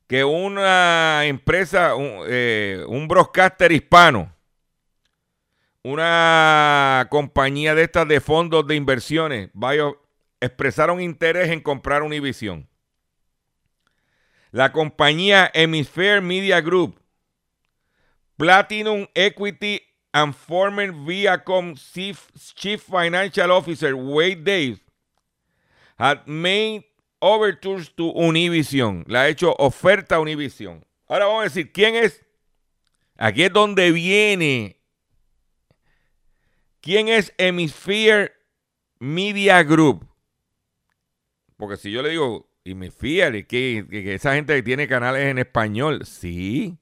Que 0.10 0.24
una 0.24 1.26
empresa, 1.26 1.94
un, 1.94 2.24
eh, 2.28 2.84
broadcaster 3.08 3.72
hispano, 3.72 4.34
una 5.84 7.08
compañía 7.12 7.76
de 7.76 7.84
estas 7.84 8.08
de 8.08 8.20
fondos 8.20 8.66
de 8.66 8.76
inversiones, 8.76 9.52
expresaron 10.42 11.00
interés 11.00 11.52
en 11.52 11.62
comprar 11.62 12.02
Univision. 12.02 12.68
La 14.50 14.72
compañía 14.72 15.52
Hemisphere 15.54 16.22
Media 16.22 16.60
Group, 16.60 17.00
Platinum 18.36 19.06
Equity 19.14 19.80
and 20.12 20.34
former 20.34 20.92
Viacom 20.92 21.76
Chief, 21.76 22.32
Chief 22.56 22.82
Financial 22.82 23.52
Officer 23.52 23.94
Wade 23.94 24.44
Davis 24.44 24.82
had 26.00 26.26
made 26.26 26.89
overtures 27.20 27.94
to 27.96 28.14
Univision. 28.14 29.04
Le 29.08 29.18
ha 29.18 29.28
hecho 29.28 29.56
oferta 29.58 30.16
a 30.16 30.20
Univision. 30.20 30.86
Ahora 31.08 31.26
vamos 31.26 31.42
a 31.42 31.44
decir, 31.46 31.72
¿quién 31.72 31.96
es? 31.96 32.26
Aquí 33.18 33.44
es 33.44 33.54
donde 33.54 33.92
viene. 33.92 34.80
¿Quién 36.82 37.10
es 37.10 37.34
Hemisphere 37.38 38.32
Media 39.00 39.64
Group? 39.64 40.08
Porque 41.58 41.76
si 41.76 41.92
yo 41.92 42.02
le 42.02 42.10
digo 42.10 42.50
Hemisphere, 42.64 43.46
que 43.46 43.86
esa 44.14 44.36
gente 44.36 44.56
que 44.56 44.64
tiene 44.64 44.88
canales 44.88 45.24
en 45.24 45.40
español, 45.40 46.06
sí. 46.06 46.78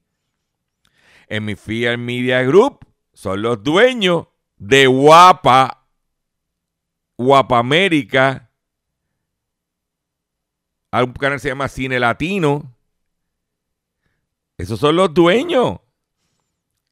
Hemisphere 1.28 1.96
Media 1.96 2.42
Group 2.42 2.86
son 3.12 3.42
los 3.42 3.62
dueños 3.62 4.28
de 4.56 4.86
Guapa, 4.86 5.86
Guapa 7.16 7.58
América, 7.58 8.47
un 11.04 11.12
canal 11.12 11.40
se 11.40 11.48
llama 11.48 11.68
Cine 11.68 12.00
Latino. 12.00 12.74
Esos 14.56 14.80
son 14.80 14.96
los 14.96 15.12
dueños. 15.14 15.80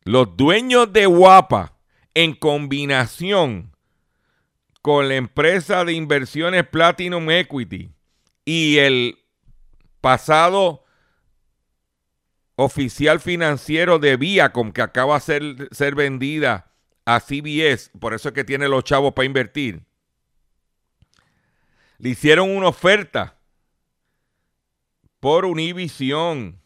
Los 0.05 0.37
dueños 0.37 0.93
de 0.93 1.07
Guapa 1.07 1.77
en 2.15 2.35
combinación 2.35 3.77
con 4.81 5.09
la 5.09 5.17
empresa 5.17 5.85
de 5.85 5.95
inversiones 5.95 6.67
Platinum 6.69 7.29
Equity 7.29 7.91
y 8.45 8.79
el 8.79 9.19
pasado 10.01 10.85
oficial 12.55 13.19
financiero 13.21 13.99
de 13.99 14.17
Viacom 14.17 14.73
que 14.73 14.83
acaba 14.83 15.15
de 15.17 15.21
ser, 15.21 15.69
ser 15.73 15.95
vendida 15.95 16.73
a 17.05 17.21
CBS, 17.21 17.91
por 17.99 18.15
eso 18.15 18.29
es 18.29 18.35
que 18.35 18.45
tiene 18.45 18.69
los 18.69 18.85
chavos 18.85 19.13
para 19.13 19.27
invertir, 19.27 19.83
le 21.99 22.11
hicieron 22.11 22.55
una 22.55 22.69
oferta 22.69 23.36
por 25.21 25.45
Univision. 25.45 26.61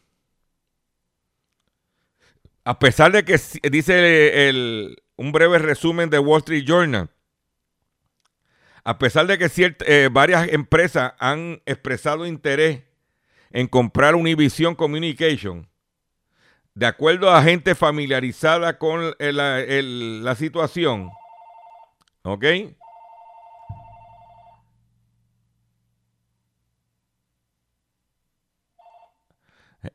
A 2.63 2.77
pesar 2.79 3.11
de 3.11 3.25
que 3.25 3.39
dice 3.69 4.49
el, 4.49 5.01
un 5.15 5.31
breve 5.31 5.57
resumen 5.57 6.09
de 6.09 6.19
Wall 6.19 6.39
Street 6.39 6.65
Journal, 6.65 7.09
a 8.83 8.97
pesar 8.99 9.27
de 9.27 9.37
que 9.37 9.75
eh, 9.85 10.09
varias 10.11 10.47
empresas 10.49 11.13
han 11.19 11.61
expresado 11.65 12.25
interés 12.25 12.83
en 13.51 13.67
comprar 13.67 14.15
Univision 14.15 14.75
Communication, 14.75 15.67
de 16.73 16.85
acuerdo 16.85 17.29
a 17.31 17.43
gente 17.43 17.75
familiarizada 17.75 18.77
con 18.77 19.13
la 19.19 20.35
situación, 20.35 21.09
¿ok? 22.23 22.45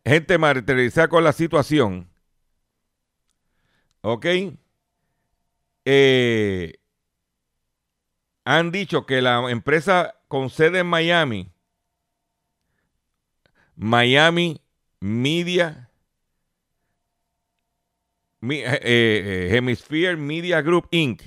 Gente 0.04 0.38
materializada 0.38 1.08
con 1.08 1.22
la 1.22 1.32
situación, 1.32 2.08
¿ok? 4.00 4.26
Eh, 5.84 6.74
han 8.44 8.72
dicho 8.72 9.06
que 9.06 9.22
la 9.22 9.50
empresa 9.50 10.16
con 10.28 10.50
sede 10.50 10.80
en 10.80 10.86
Miami, 10.88 11.52
Miami 13.76 14.60
Media 15.00 15.86
eh, 18.42 18.80
eh, 18.82 19.56
Hemisphere 19.56 20.16
Media 20.16 20.60
Group 20.62 20.88
Inc. 20.90 21.22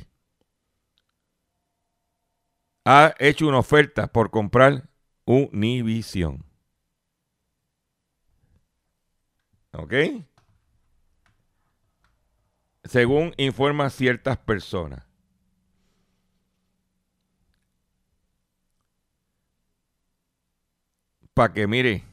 ha 2.85 3.13
hecho 3.19 3.47
una 3.47 3.59
oferta 3.59 4.07
por 4.07 4.29
comprar 4.29 4.89
Univision. 5.25 6.48
¿Ok? 9.81 9.93
Según 12.83 13.33
informan 13.37 13.91
ciertas 13.91 14.37
personas. 14.37 15.05
Para 21.33 21.53
que 21.53 21.67
mire, 21.67 22.03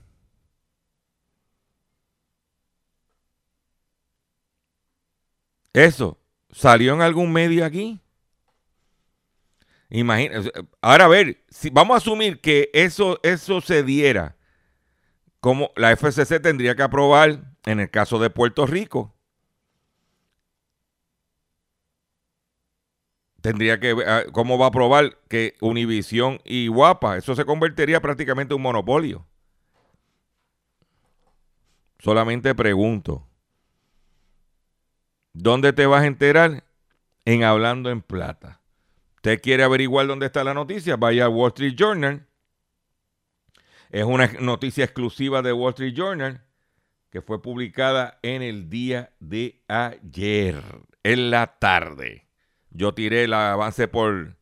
Eso, 5.76 6.18
¿salió 6.50 6.94
en 6.94 7.02
algún 7.02 7.30
medio 7.30 7.62
aquí? 7.62 8.00
Imagínate. 9.90 10.50
Ahora 10.80 11.04
a 11.04 11.08
ver, 11.08 11.44
si 11.50 11.68
vamos 11.68 11.94
a 11.94 11.98
asumir 11.98 12.40
que 12.40 12.70
eso, 12.72 13.20
eso 13.22 13.60
se 13.60 13.82
diera, 13.82 14.35
como 15.46 15.70
la 15.76 15.92
FCC 15.92 16.42
tendría 16.42 16.74
que 16.74 16.82
aprobar 16.82 17.54
en 17.66 17.78
el 17.78 17.88
caso 17.88 18.18
de 18.18 18.30
Puerto 18.30 18.66
Rico. 18.66 19.14
Tendría 23.42 23.78
que 23.78 23.94
ver 23.94 24.08
ah, 24.08 24.24
cómo 24.32 24.58
va 24.58 24.64
a 24.64 24.68
aprobar 24.70 25.20
que 25.28 25.54
Univisión 25.60 26.40
y 26.44 26.66
Guapa, 26.66 27.16
eso 27.16 27.36
se 27.36 27.44
convertiría 27.44 28.00
prácticamente 28.00 28.54
en 28.54 28.56
un 28.56 28.62
monopolio. 28.62 29.24
Solamente 32.00 32.52
pregunto. 32.56 33.24
¿Dónde 35.32 35.72
te 35.72 35.86
vas 35.86 36.02
a 36.02 36.06
enterar? 36.06 36.64
En 37.24 37.44
Hablando 37.44 37.90
en 37.90 38.02
Plata. 38.02 38.62
¿Usted 39.14 39.40
quiere 39.40 39.62
averiguar 39.62 40.08
dónde 40.08 40.26
está 40.26 40.42
la 40.42 40.54
noticia? 40.54 40.96
Vaya 40.96 41.26
a 41.26 41.28
Wall 41.28 41.50
Street 41.50 41.76
Journal. 41.76 42.26
Es 43.90 44.04
una 44.04 44.26
noticia 44.40 44.84
exclusiva 44.84 45.42
de 45.42 45.52
Wall 45.52 45.70
Street 45.70 45.94
Journal 45.94 46.42
que 47.10 47.22
fue 47.22 47.40
publicada 47.40 48.18
en 48.22 48.42
el 48.42 48.68
día 48.68 49.12
de 49.20 49.62
ayer, 49.68 50.62
en 51.02 51.30
la 51.30 51.58
tarde. 51.58 52.26
Yo 52.70 52.92
tiré 52.92 53.24
el 53.24 53.32
avance 53.32 53.88
por, 53.88 54.36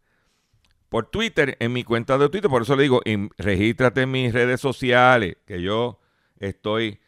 por 0.89 1.07
Twitter, 1.11 1.57
en 1.61 1.73
mi 1.73 1.85
cuenta 1.85 2.19
de 2.19 2.29
Twitter, 2.29 2.51
por 2.51 2.63
eso 2.63 2.75
le 2.75 2.83
digo, 2.83 3.01
regístrate 3.39 4.03
en 4.03 4.11
mis 4.11 4.33
redes 4.33 4.61
sociales, 4.61 5.37
que 5.47 5.63
yo 5.63 6.01
estoy 6.41 6.99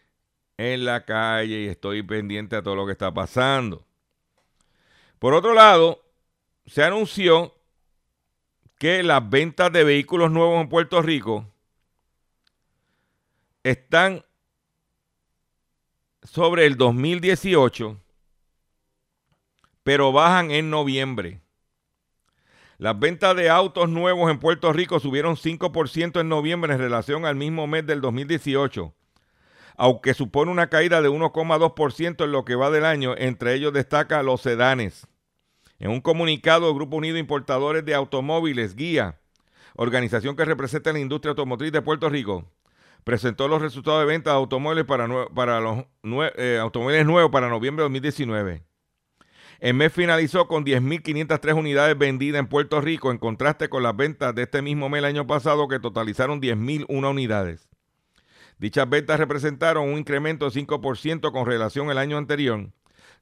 en 0.56 0.84
la 0.84 1.04
calle 1.04 1.62
y 1.62 1.66
estoy 1.66 2.02
pendiente 2.02 2.54
a 2.54 2.62
todo 2.62 2.76
lo 2.76 2.86
que 2.86 2.92
está 2.92 3.12
pasando. 3.12 3.84
Por 5.18 5.34
otro 5.34 5.54
lado, 5.54 6.04
se 6.66 6.84
anunció 6.84 7.54
que 8.78 9.02
las 9.02 9.28
ventas 9.28 9.72
de 9.72 9.84
vehículos 9.84 10.30
nuevos 10.30 10.60
en 10.60 10.68
Puerto 10.68 11.02
Rico 11.02 11.50
están 13.70 14.24
sobre 16.22 16.66
el 16.66 16.76
2018, 16.76 18.00
pero 19.82 20.12
bajan 20.12 20.50
en 20.50 20.70
noviembre. 20.70 21.40
Las 22.78 22.98
ventas 22.98 23.34
de 23.36 23.48
autos 23.48 23.88
nuevos 23.88 24.30
en 24.30 24.38
Puerto 24.38 24.72
Rico 24.72 25.00
subieron 25.00 25.36
5% 25.36 26.20
en 26.20 26.28
noviembre 26.28 26.74
en 26.74 26.80
relación 26.80 27.24
al 27.24 27.36
mismo 27.36 27.66
mes 27.66 27.86
del 27.86 28.00
2018 28.00 28.94
aunque 29.76 30.14
supone 30.14 30.50
una 30.50 30.68
caída 30.68 31.02
de 31.02 31.10
1,2% 31.10 32.24
en 32.24 32.32
lo 32.32 32.44
que 32.44 32.54
va 32.54 32.70
del 32.70 32.84
año, 32.84 33.14
entre 33.16 33.54
ellos 33.54 33.72
destaca 33.72 34.22
los 34.22 34.40
sedanes. 34.40 35.06
En 35.78 35.90
un 35.90 36.00
comunicado, 36.00 36.68
el 36.68 36.74
Grupo 36.74 36.96
Unido 36.96 37.18
Importadores 37.18 37.84
de 37.84 37.94
Automóviles, 37.94 38.74
Guía, 38.74 39.20
organización 39.74 40.34
que 40.36 40.46
representa 40.46 40.92
la 40.92 41.00
industria 41.00 41.30
automotriz 41.30 41.72
de 41.72 41.82
Puerto 41.82 42.08
Rico, 42.08 42.50
presentó 43.06 43.46
los 43.46 43.62
resultados 43.62 44.00
de 44.00 44.06
venta 44.06 44.30
de 44.30 44.36
automóviles 44.36 44.84
para, 44.84 45.06
para 45.32 45.60
los 45.60 45.84
eh, 46.36 46.58
automóviles 46.60 47.06
nuevos 47.06 47.30
para 47.30 47.48
noviembre 47.48 47.82
de 47.82 47.84
2019. 47.84 48.64
El 49.60 49.74
mes 49.74 49.92
finalizó 49.92 50.48
con 50.48 50.64
10.503 50.64 51.56
unidades 51.56 51.96
vendidas 51.96 52.40
en 52.40 52.48
Puerto 52.48 52.80
Rico, 52.80 53.12
en 53.12 53.18
contraste 53.18 53.68
con 53.68 53.84
las 53.84 53.96
ventas 53.96 54.34
de 54.34 54.42
este 54.42 54.60
mismo 54.60 54.88
mes 54.88 54.98
el 54.98 55.04
año 55.04 55.24
pasado, 55.24 55.68
que 55.68 55.78
totalizaron 55.78 56.42
10.001 56.42 57.08
unidades. 57.08 57.68
Dichas 58.58 58.90
ventas 58.90 59.20
representaron 59.20 59.88
un 59.88 59.98
incremento 59.98 60.50
de 60.50 60.60
5% 60.60 61.30
con 61.30 61.46
relación 61.46 61.90
al 61.90 61.98
año 61.98 62.18
anterior 62.18 62.72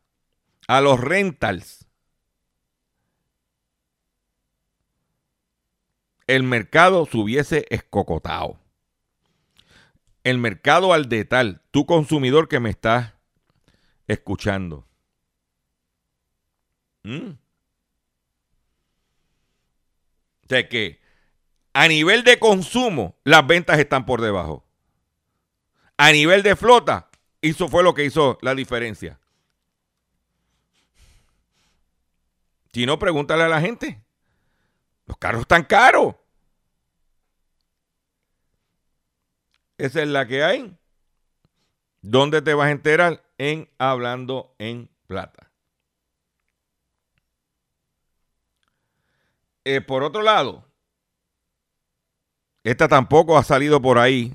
a 0.67 0.81
los 0.81 0.99
rentals, 0.99 1.87
el 6.27 6.43
mercado 6.43 7.05
se 7.05 7.17
hubiese 7.17 7.65
escocotado. 7.69 8.59
El 10.23 10.39
mercado 10.39 10.91
al 10.91 11.07
detal, 11.07 11.61
tu 11.71 11.85
consumidor 11.85 12.47
que 12.47 12.59
me 12.59 12.71
estás 12.71 13.13
escuchando. 14.07 14.87
¿Mm? 17.05 17.37
O 20.43 20.47
sea 20.49 20.67
que 20.67 20.99
a 21.73 21.87
nivel 21.87 22.23
de 22.23 22.39
consumo, 22.39 23.15
las 23.23 23.45
ventas 23.45 23.77
están 23.77 24.05
por 24.05 24.21
debajo. 24.21 24.65
A 25.97 26.11
nivel 26.11 26.41
de 26.41 26.55
flota, 26.55 27.09
eso 27.41 27.67
fue 27.67 27.83
lo 27.83 27.93
que 27.93 28.05
hizo 28.05 28.39
la 28.41 28.55
diferencia. 28.55 29.19
Si 32.73 32.85
no, 32.85 32.97
pregúntale 32.97 33.43
a 33.43 33.49
la 33.49 33.61
gente. 33.61 34.01
Los 35.05 35.17
carros 35.17 35.41
están 35.41 35.63
caros. 35.63 36.15
Esa 39.77 40.01
es 40.01 40.07
la 40.07 40.25
que 40.25 40.43
hay. 40.43 40.75
¿Dónde 42.01 42.41
te 42.41 42.53
vas 42.53 42.67
a 42.67 42.71
enterar? 42.71 43.23
En 43.37 43.69
Hablando 43.77 44.55
en 44.57 44.89
Plata. 45.07 45.44
Eh, 49.65 49.81
por 49.81 50.03
otro 50.03 50.21
lado, 50.21 50.63
esta 52.63 52.87
tampoco 52.87 53.37
ha 53.37 53.43
salido 53.43 53.81
por 53.81 53.97
ahí. 53.97 54.31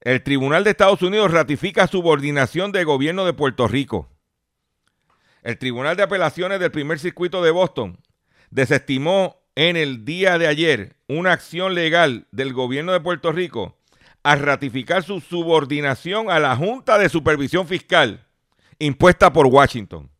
El 0.00 0.22
Tribunal 0.22 0.64
de 0.64 0.70
Estados 0.70 1.02
Unidos 1.02 1.30
ratifica 1.30 1.86
subordinación 1.86 2.72
del 2.72 2.86
gobierno 2.86 3.26
de 3.26 3.34
Puerto 3.34 3.68
Rico. 3.68 4.08
El 5.42 5.58
Tribunal 5.58 5.96
de 5.96 6.04
Apelaciones 6.04 6.58
del 6.58 6.70
Primer 6.70 6.98
Circuito 6.98 7.42
de 7.42 7.50
Boston 7.50 7.98
desestimó 8.50 9.42
en 9.54 9.76
el 9.76 10.06
día 10.06 10.38
de 10.38 10.46
ayer 10.46 10.96
una 11.06 11.32
acción 11.32 11.74
legal 11.74 12.26
del 12.30 12.54
gobierno 12.54 12.92
de 12.92 13.00
Puerto 13.00 13.30
Rico 13.30 13.76
a 14.22 14.36
ratificar 14.36 15.02
su 15.02 15.20
subordinación 15.20 16.30
a 16.30 16.38
la 16.38 16.56
Junta 16.56 16.96
de 16.96 17.08
Supervisión 17.10 17.66
Fiscal 17.66 18.26
impuesta 18.78 19.32
por 19.32 19.46
Washington. 19.46 20.10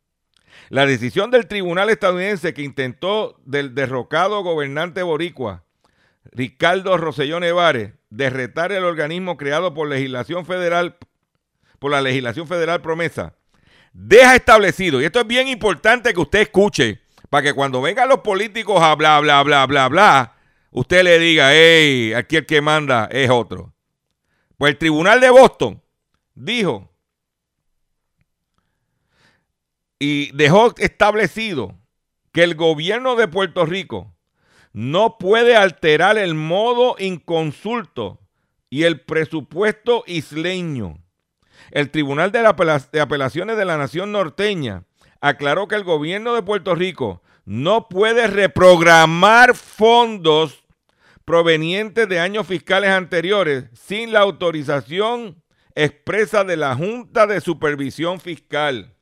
La 0.69 0.87
decisión 0.87 1.31
del 1.31 1.47
tribunal 1.47 1.91
estadounidense 1.91 2.55
que 2.55 2.63
intentó 2.63 3.41
del 3.45 3.75
derrocado 3.75 4.43
gobernante 4.43 5.03
boricua, 5.03 5.65
Ricardo 6.33 6.97
Rosselló 6.99 7.41
Nevares, 7.41 7.93
de 8.11 8.31
retar 8.31 8.73
el 8.73 8.85
organismo 8.85 9.37
creado 9.37 9.75
por 9.75 9.89
legislación 9.89 10.45
federal, 10.47 10.97
por 11.79 11.91
la 11.91 12.03
legislación 12.03 12.47
federal 12.47 12.83
promesa, 12.83 13.35
deja 13.93 14.37
establecido, 14.37 15.01
y 15.01 15.05
esto 15.05 15.21
es 15.21 15.27
bien 15.27 15.49
importante 15.49 16.13
que 16.13 16.21
usted 16.21 16.41
escuche, 16.41 17.01
para 17.31 17.43
que 17.43 17.53
cuando 17.53 17.83
vengan 17.83 18.09
los 18.09 18.21
políticos 18.21 18.83
a 18.83 18.95
bla, 18.95 19.21
bla, 19.21 19.43
bla, 19.43 19.67
bla, 19.67 19.89
bla, 19.89 20.37
usted 20.71 21.03
le 21.03 21.19
diga, 21.19 21.51
hey, 21.53 22.13
aquí 22.15 22.37
el 22.37 22.47
que 22.47 22.61
manda 22.61 23.09
es 23.11 23.31
otro. 23.31 23.75
Pues 24.57 24.73
el 24.73 24.79
tribunal 24.79 25.21
de 25.21 25.31
Boston 25.31 25.83
dijo 26.35 26.91
y 29.99 30.33
dejó 30.33 30.75
establecido 30.79 31.75
que 32.33 32.45
el 32.45 32.55
gobierno 32.55 33.17
de 33.17 33.29
Puerto 33.29 33.67
Rico 33.67 34.15
no 34.73 35.19
puede 35.19 35.57
alterar 35.57 36.19
el 36.19 36.35
modo 36.35 36.97
inconsulto 36.99 38.21
y 38.71 38.85
el 38.85 39.01
presupuesto 39.01 40.05
isleño. 40.07 40.99
El 41.71 41.91
Tribunal 41.91 42.31
de, 42.33 42.47
Apelaciones 43.01 43.57
de 43.57 43.65
la 43.65 43.77
Nación 43.77 44.13
Norteña 44.13 44.85
aclaró 45.21 45.67
que 45.69 45.75
el 45.75 45.85
gobierno 45.85 46.35
de 46.35 46.43
Puerto 46.43 46.75
Rico 46.75 47.23
no 47.45 47.89
puede 47.89 48.27
reprogramar 48.27 49.55
fondos 49.55 50.65
provenientes 51.25 52.09
de 52.09 52.21
años 52.21 52.47
fiscales 52.47 52.91
anteriores 52.91 53.65
sin 53.73 54.13
la 54.13 54.21
autorización 54.21 55.43
expresa 55.75 56.45
de 56.45 56.57
la 56.57 56.75
Junta 56.75 57.27
de 57.27 57.41
Supervisión 57.41 58.21
Fiscal. 58.21 58.98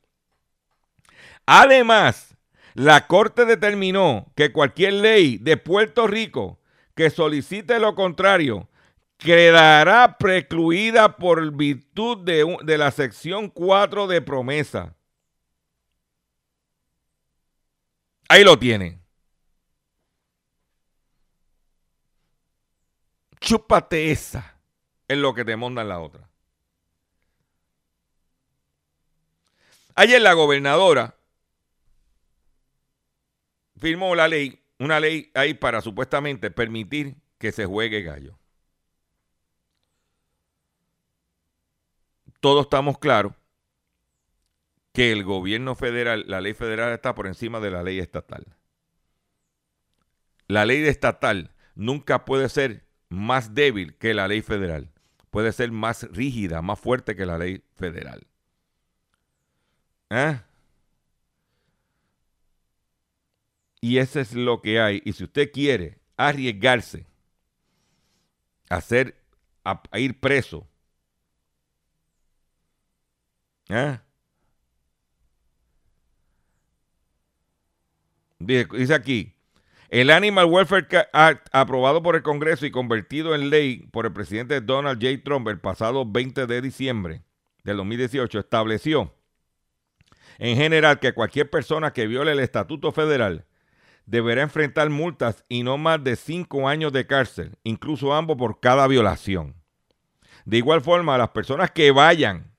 Además, 1.47 2.35
la 2.73 3.07
Corte 3.07 3.45
determinó 3.45 4.31
que 4.35 4.51
cualquier 4.51 4.93
ley 4.93 5.37
de 5.37 5.55
Puerto 5.57 6.05
Rico 6.05 6.59
que 6.93 7.09
solicite 7.09 7.79
lo 7.79 7.95
contrario 7.95 8.69
quedará 9.17 10.17
precluida 10.17 11.15
por 11.15 11.51
virtud 11.53 12.17
de, 12.19 12.77
la 12.77 12.91
sección 12.91 13.49
4 13.49 14.07
de 14.07 14.21
promesa. 14.21 14.95
Ahí 18.27 18.43
lo 18.43 18.59
tienen. 18.59 19.01
Chúpate 23.39 24.11
esa 24.11 24.59
en 25.07 25.21
lo 25.21 25.33
que 25.33 25.45
te 25.45 25.55
mondan 25.55 25.87
la 25.87 25.99
otra. 25.99 26.29
Ayer 29.95 30.21
la 30.21 30.33
gobernadora 30.33 31.16
firmó 33.77 34.15
la 34.15 34.27
ley, 34.27 34.61
una 34.79 34.99
ley 34.99 35.31
ahí 35.33 35.53
para 35.53 35.81
supuestamente 35.81 36.51
permitir 36.51 37.15
que 37.37 37.51
se 37.51 37.65
juegue 37.65 38.01
gallo. 38.01 38.37
Todos 42.39 42.65
estamos 42.65 42.97
claros 42.99 43.33
que 44.93 45.11
el 45.11 45.23
gobierno 45.23 45.75
federal, 45.75 46.25
la 46.27 46.41
ley 46.41 46.53
federal 46.53 46.91
está 46.93 47.13
por 47.13 47.27
encima 47.27 47.59
de 47.59 47.71
la 47.71 47.83
ley 47.83 47.99
estatal. 47.99 48.45
La 50.47 50.65
ley 50.65 50.83
estatal 50.87 51.51
nunca 51.75 52.25
puede 52.25 52.49
ser 52.49 52.87
más 53.09 53.53
débil 53.53 53.95
que 53.97 54.13
la 54.13 54.27
ley 54.27 54.41
federal. 54.41 54.91
Puede 55.29 55.51
ser 55.51 55.71
más 55.71 56.03
rígida, 56.11 56.61
más 56.61 56.79
fuerte 56.79 57.15
que 57.15 57.25
la 57.25 57.37
ley 57.37 57.63
federal. 57.75 58.25
¿Eh? 60.09 60.39
Y 63.81 63.97
eso 63.99 64.19
es 64.19 64.33
lo 64.33 64.61
que 64.61 64.79
hay. 64.79 65.01
Y 65.05 65.13
si 65.13 65.23
usted 65.23 65.51
quiere 65.51 65.99
arriesgarse 66.15 67.05
a, 68.69 68.77
hacer, 68.77 69.15
a, 69.63 69.99
ir 69.99 70.19
preso, 70.19 70.67
¿eh? 73.69 73.99
dice 78.39 78.93
aquí, 78.93 79.33
el 79.89 80.09
Animal 80.09 80.45
Welfare 80.45 80.87
Act, 81.13 81.47
aprobado 81.53 82.03
por 82.03 82.15
el 82.15 82.23
Congreso 82.23 82.65
y 82.65 82.71
convertido 82.71 83.35
en 83.35 83.49
ley 83.49 83.87
por 83.91 84.05
el 84.05 84.13
presidente 84.13 84.59
Donald 84.59 85.01
J. 85.01 85.23
Trump 85.23 85.47
el 85.47 85.59
pasado 85.59 86.05
20 86.05 86.45
de 86.45 86.61
diciembre 86.61 87.21
del 87.63 87.77
2018, 87.77 88.39
estableció 88.39 89.13
en 90.39 90.57
general 90.57 90.99
que 90.99 91.13
cualquier 91.13 91.49
persona 91.49 91.93
que 91.93 92.07
viole 92.07 92.31
el 92.31 92.39
estatuto 92.39 92.91
federal 92.91 93.45
deberá 94.07 94.41
enfrentar 94.41 94.89
multas 94.89 95.43
y 95.49 95.61
no 95.61 95.77
más 95.77 96.03
de 96.03 96.15
cinco 96.15 96.67
años 96.67 96.91
de 96.93 97.05
cárcel, 97.05 97.57
incluso 97.63 98.13
ambos 98.13 98.37
por 98.37 98.59
cada 98.59 98.87
violación. 98.87 99.53
De 100.45 100.57
igual 100.57 100.81
forma, 100.81 101.17
las 101.17 101.29
personas 101.29 101.71
que 101.71 101.91
vayan 101.91 102.55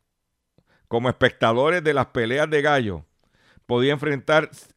como 0.86 1.08
espectadores 1.08 1.82
de 1.82 1.94
las 1.94 2.06
peleas 2.06 2.48
de 2.50 2.62
gallo 2.62 3.06
podían 3.66 3.94
enfrentarse 3.94 4.68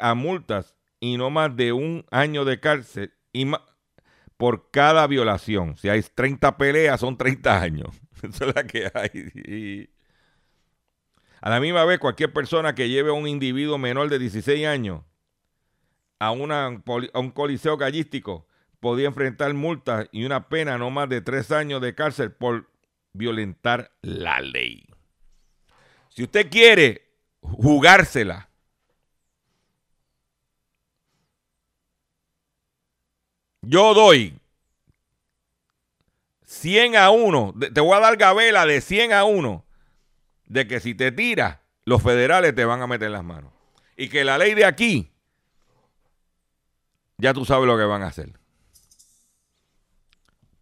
a 0.00 0.14
multas 0.14 0.74
y 0.98 1.18
no 1.18 1.30
más 1.30 1.54
de 1.54 1.72
un 1.72 2.04
año 2.10 2.44
de 2.44 2.58
cárcel 2.58 3.14
por 4.38 4.70
cada 4.70 5.06
violación. 5.06 5.76
Si 5.76 5.90
hay 5.90 6.02
30 6.02 6.56
peleas, 6.56 7.00
son 7.00 7.18
30 7.18 7.60
años. 7.60 7.90
Esa 8.22 8.46
es 8.46 8.54
la 8.54 8.66
que 8.66 8.90
hay. 8.94 9.90
A 11.42 11.50
la 11.50 11.60
misma 11.60 11.84
vez, 11.84 11.98
cualquier 11.98 12.32
persona 12.32 12.74
que 12.74 12.88
lleve 12.88 13.10
a 13.10 13.14
un 13.14 13.28
individuo 13.28 13.76
menor 13.76 14.08
de 14.08 14.18
16 14.18 14.66
años 14.66 15.02
a, 16.18 16.30
un 16.30 17.30
coliseo 17.32 17.76
gallístico 17.76 18.46
podía 18.80 19.08
enfrentar 19.08 19.52
multas 19.54 20.08
y 20.12 20.24
una 20.24 20.48
pena 20.48 20.78
no 20.78 20.90
más 20.90 21.08
de 21.08 21.20
tres 21.20 21.50
años 21.50 21.80
de 21.80 21.94
cárcel 21.94 22.32
por 22.32 22.70
violentar 23.12 23.92
la 24.02 24.40
ley. 24.40 24.86
Si 26.10 26.22
usted 26.22 26.50
quiere 26.50 27.08
jugársela, 27.40 28.48
yo 33.62 33.94
doy 33.94 34.38
100 36.44 36.96
a 36.96 37.10
1, 37.10 37.54
te 37.74 37.80
voy 37.80 37.96
a 37.96 38.00
dar 38.00 38.16
gabela 38.16 38.64
de 38.64 38.80
100 38.80 39.12
a 39.12 39.24
1, 39.24 39.64
de 40.46 40.66
que 40.66 40.80
si 40.80 40.94
te 40.94 41.12
tiras, 41.12 41.58
los 41.84 42.02
federales 42.02 42.54
te 42.54 42.64
van 42.64 42.82
a 42.82 42.86
meter 42.86 43.10
las 43.10 43.22
manos. 43.22 43.52
Y 43.96 44.08
que 44.08 44.24
la 44.24 44.38
ley 44.38 44.54
de 44.54 44.64
aquí 44.64 45.10
ya 47.18 47.34
tú 47.34 47.44
sabes 47.44 47.66
lo 47.66 47.76
que 47.76 47.84
van 47.84 48.02
a 48.02 48.06
hacer. 48.06 48.32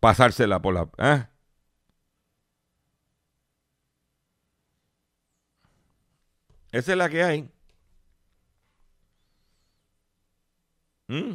Pasársela 0.01 0.61
por 0.61 0.75
la... 0.75 0.89
¿eh? 0.99 1.27
Esa 6.73 6.93
es 6.93 6.99
la 6.99 7.09
que 7.09 7.23
hay. 7.23 7.51
¿Mm? 11.09 11.35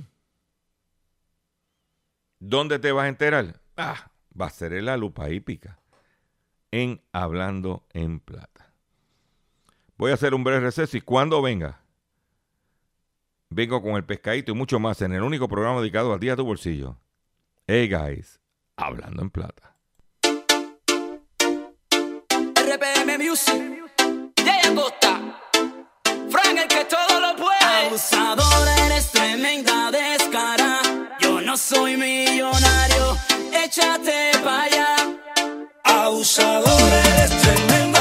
¿Dónde 2.40 2.80
te 2.80 2.92
vas 2.92 3.06
a 3.06 3.08
enterar? 3.08 3.62
Ah, 3.78 4.12
va 4.40 4.48
a 4.48 4.50
ser 4.50 4.74
en 4.74 4.86
la 4.86 4.98
lupa 4.98 5.30
hípica. 5.30 5.80
En 6.72 7.02
Hablando 7.12 7.86
en 7.94 8.20
Plata. 8.20 8.74
Voy 9.98 10.12
a 10.12 10.16
hacer 10.16 10.34
un 10.34 10.44
breve 10.44 10.62
receso 10.62 10.98
y 10.98 11.02
cuando 11.02 11.42
venga, 11.42 11.81
Vengo 13.54 13.82
con 13.82 13.96
el 13.98 14.06
pescadito 14.06 14.54
y 14.54 14.56
mucho 14.56 14.80
más 14.80 15.02
en 15.02 15.12
el 15.12 15.22
único 15.22 15.50
programa 15.50 15.82
dedicado 15.82 16.14
al 16.14 16.22
día 16.22 16.34
a 16.34 16.36
tu 16.38 16.46
bolsillo. 16.46 16.96
Hey 17.68 17.90
guys, 17.90 18.40
hablando 18.78 19.22
en 19.22 19.30
plata. 19.30 19.76
RPM 22.56 23.18
Music, 23.18 23.62
Jay 24.38 24.72
Acosta, 24.72 25.38
Frank 26.30 26.60
el 26.62 26.68
que 26.70 26.86
todo 26.86 27.20
lo 27.20 27.36
puede. 27.36 27.88
Abusadora 27.88 28.86
eres 28.86 29.12
tremenda 29.12 29.92
descara. 29.92 30.80
Yo 31.20 31.42
no 31.42 31.58
soy 31.58 31.98
millonario, 31.98 33.18
échate 33.52 34.32
para 34.46 34.64
allá. 34.64 34.96
Abusadora 35.84 37.04
eres 37.16 37.42
tremenda 37.42 38.01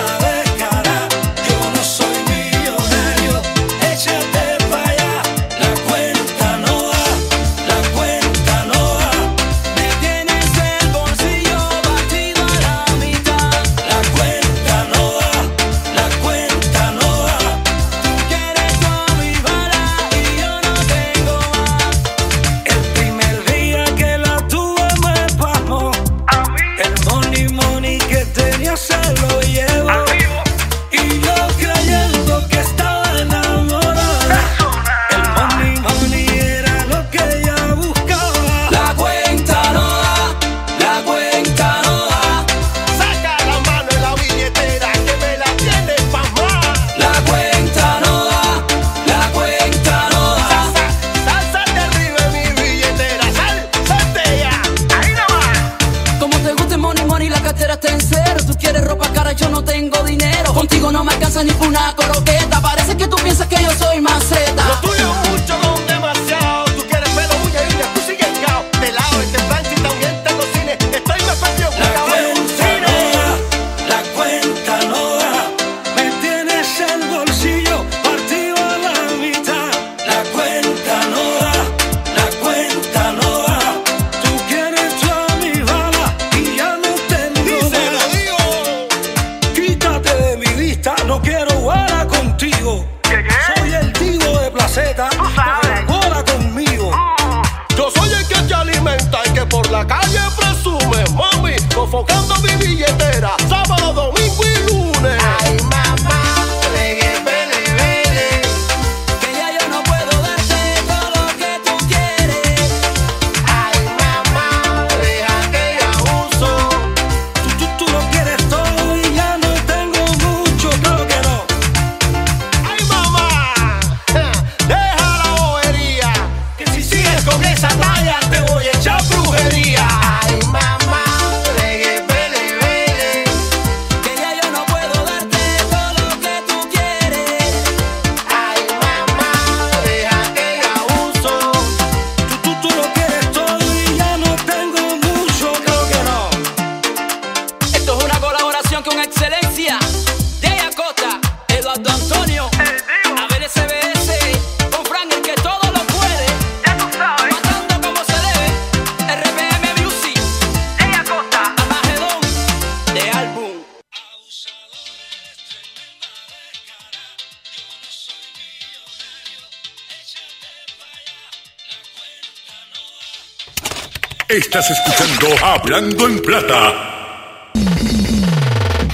Estás 174.31 174.65
escuchando 174.71 175.45
Hablando 175.45 176.07
en 176.09 176.23
Plata. 176.23 177.51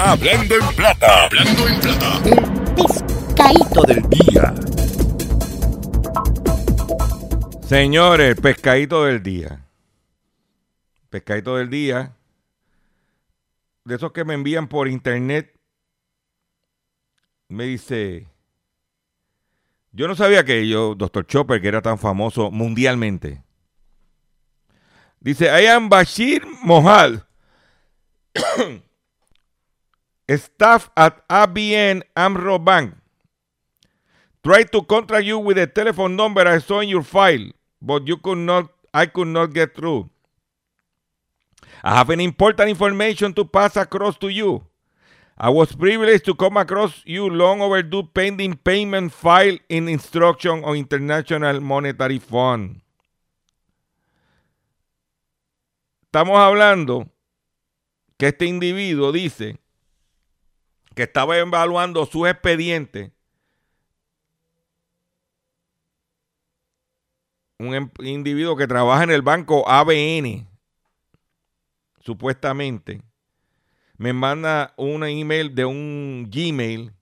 Hablando 0.01 0.55
en 0.55 0.75
Plata. 0.75 1.25
Hablando 1.27 1.69
en 1.69 1.81
Plata. 1.81 2.23
pescadito 3.37 3.83
del 3.83 4.03
día. 4.09 4.55
Señores, 7.69 8.41
pescadito 8.41 9.05
del 9.05 9.23
día. 9.23 9.67
Pescadito 11.11 11.57
del 11.57 11.69
día. 11.69 12.17
De 13.85 13.97
esos 13.97 14.13
que 14.13 14.25
me 14.25 14.33
envían 14.33 14.69
por 14.69 14.89
internet. 14.89 15.55
Me 17.49 17.65
dice. 17.65 18.27
Yo 19.93 20.09
no 20.09 20.15
sabía 20.15 20.47
que 20.47 20.67
yo, 20.67 20.95
Dr. 20.95 21.27
Chopper, 21.27 21.61
que 21.61 21.69
era 21.69 21.83
tan 21.83 21.99
famoso 21.99 22.51
mundialmente. 22.51 23.46
Dice 25.27 25.43
am 25.43 25.91
Bashir 25.91 26.39
Mohal, 26.63 27.19
staff 30.39 30.89
at 30.97 31.27
ABN 31.27 32.03
Amro 32.15 32.61
Bank, 32.61 32.95
tried 34.45 34.71
to 34.71 34.83
contact 34.83 35.25
you 35.25 35.41
with 35.41 35.57
the 35.57 35.67
telephone 35.67 36.15
number 36.15 36.47
I 36.47 36.59
saw 36.59 36.79
in 36.79 36.91
your 36.91 37.03
file, 37.03 37.51
but 37.83 38.07
you 38.07 38.19
could 38.19 38.39
not, 38.39 38.71
I 38.95 39.07
could 39.07 39.27
not 39.27 39.47
get 39.47 39.75
through. 39.75 40.09
I 41.83 41.97
have 41.97 42.11
an 42.11 42.21
important 42.21 42.71
information 42.71 43.35
to 43.35 43.45
pass 43.45 43.75
across 43.75 44.17
to 44.19 44.29
you. 44.29 44.63
I 45.37 45.51
was 45.51 45.75
privileged 45.75 46.25
to 46.27 46.35
come 46.37 46.57
across 46.57 47.03
you 47.05 47.29
long 47.29 47.63
overdue 47.63 48.05
pending 48.05 48.59
payment 48.59 49.11
file 49.13 49.59
in 49.69 49.89
instruction 49.89 50.63
on 50.63 50.77
International 50.77 51.59
Monetary 51.59 52.21
Fund. 52.21 52.86
Estamos 56.17 56.39
hablando 56.39 57.13
que 58.17 58.29
este 58.29 58.47
individuo 58.47 59.13
dice 59.13 59.61
que 60.95 61.03
estaba 61.03 61.37
evaluando 61.37 62.07
sus 62.07 62.27
expedientes. 62.27 63.13
Un 67.59 67.75
em- 67.75 67.91
individuo 67.99 68.57
que 68.57 68.67
trabaja 68.67 69.05
en 69.05 69.11
el 69.11 69.21
banco 69.21 69.69
ABN, 69.69 70.49
supuestamente, 72.01 73.03
me 73.99 74.15
manda 74.15 74.73
un 74.79 75.05
email 75.05 75.55
de 75.55 75.67
un 75.67 76.31
Gmail, 76.31 76.95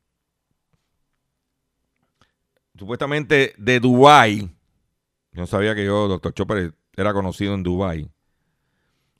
supuestamente 2.76 3.54
de 3.58 3.78
Dubai. 3.78 4.40
Yo 5.30 5.40
no 5.40 5.46
sabía 5.46 5.76
que 5.76 5.84
yo, 5.84 6.08
doctor 6.08 6.34
Chopper, 6.34 6.74
era 6.96 7.12
conocido 7.12 7.54
en 7.54 7.62
Dubai. 7.62 8.13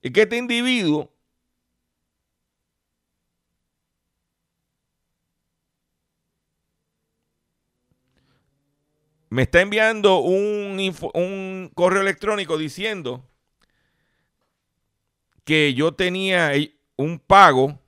Y 0.05 0.11
que 0.11 0.23
este 0.23 0.37
individuo 0.37 1.11
me 9.31 9.43
está 9.43 9.63
enviando 9.63 10.19
un, 10.19 10.79
un 11.15 11.73
correo 11.75 12.03
electrónico 12.03 12.59
diciendo 12.59 13.27
que 15.45 15.73
yo 15.73 15.95
tenía 15.95 16.53
un 16.97 17.19
pago, 17.19 17.79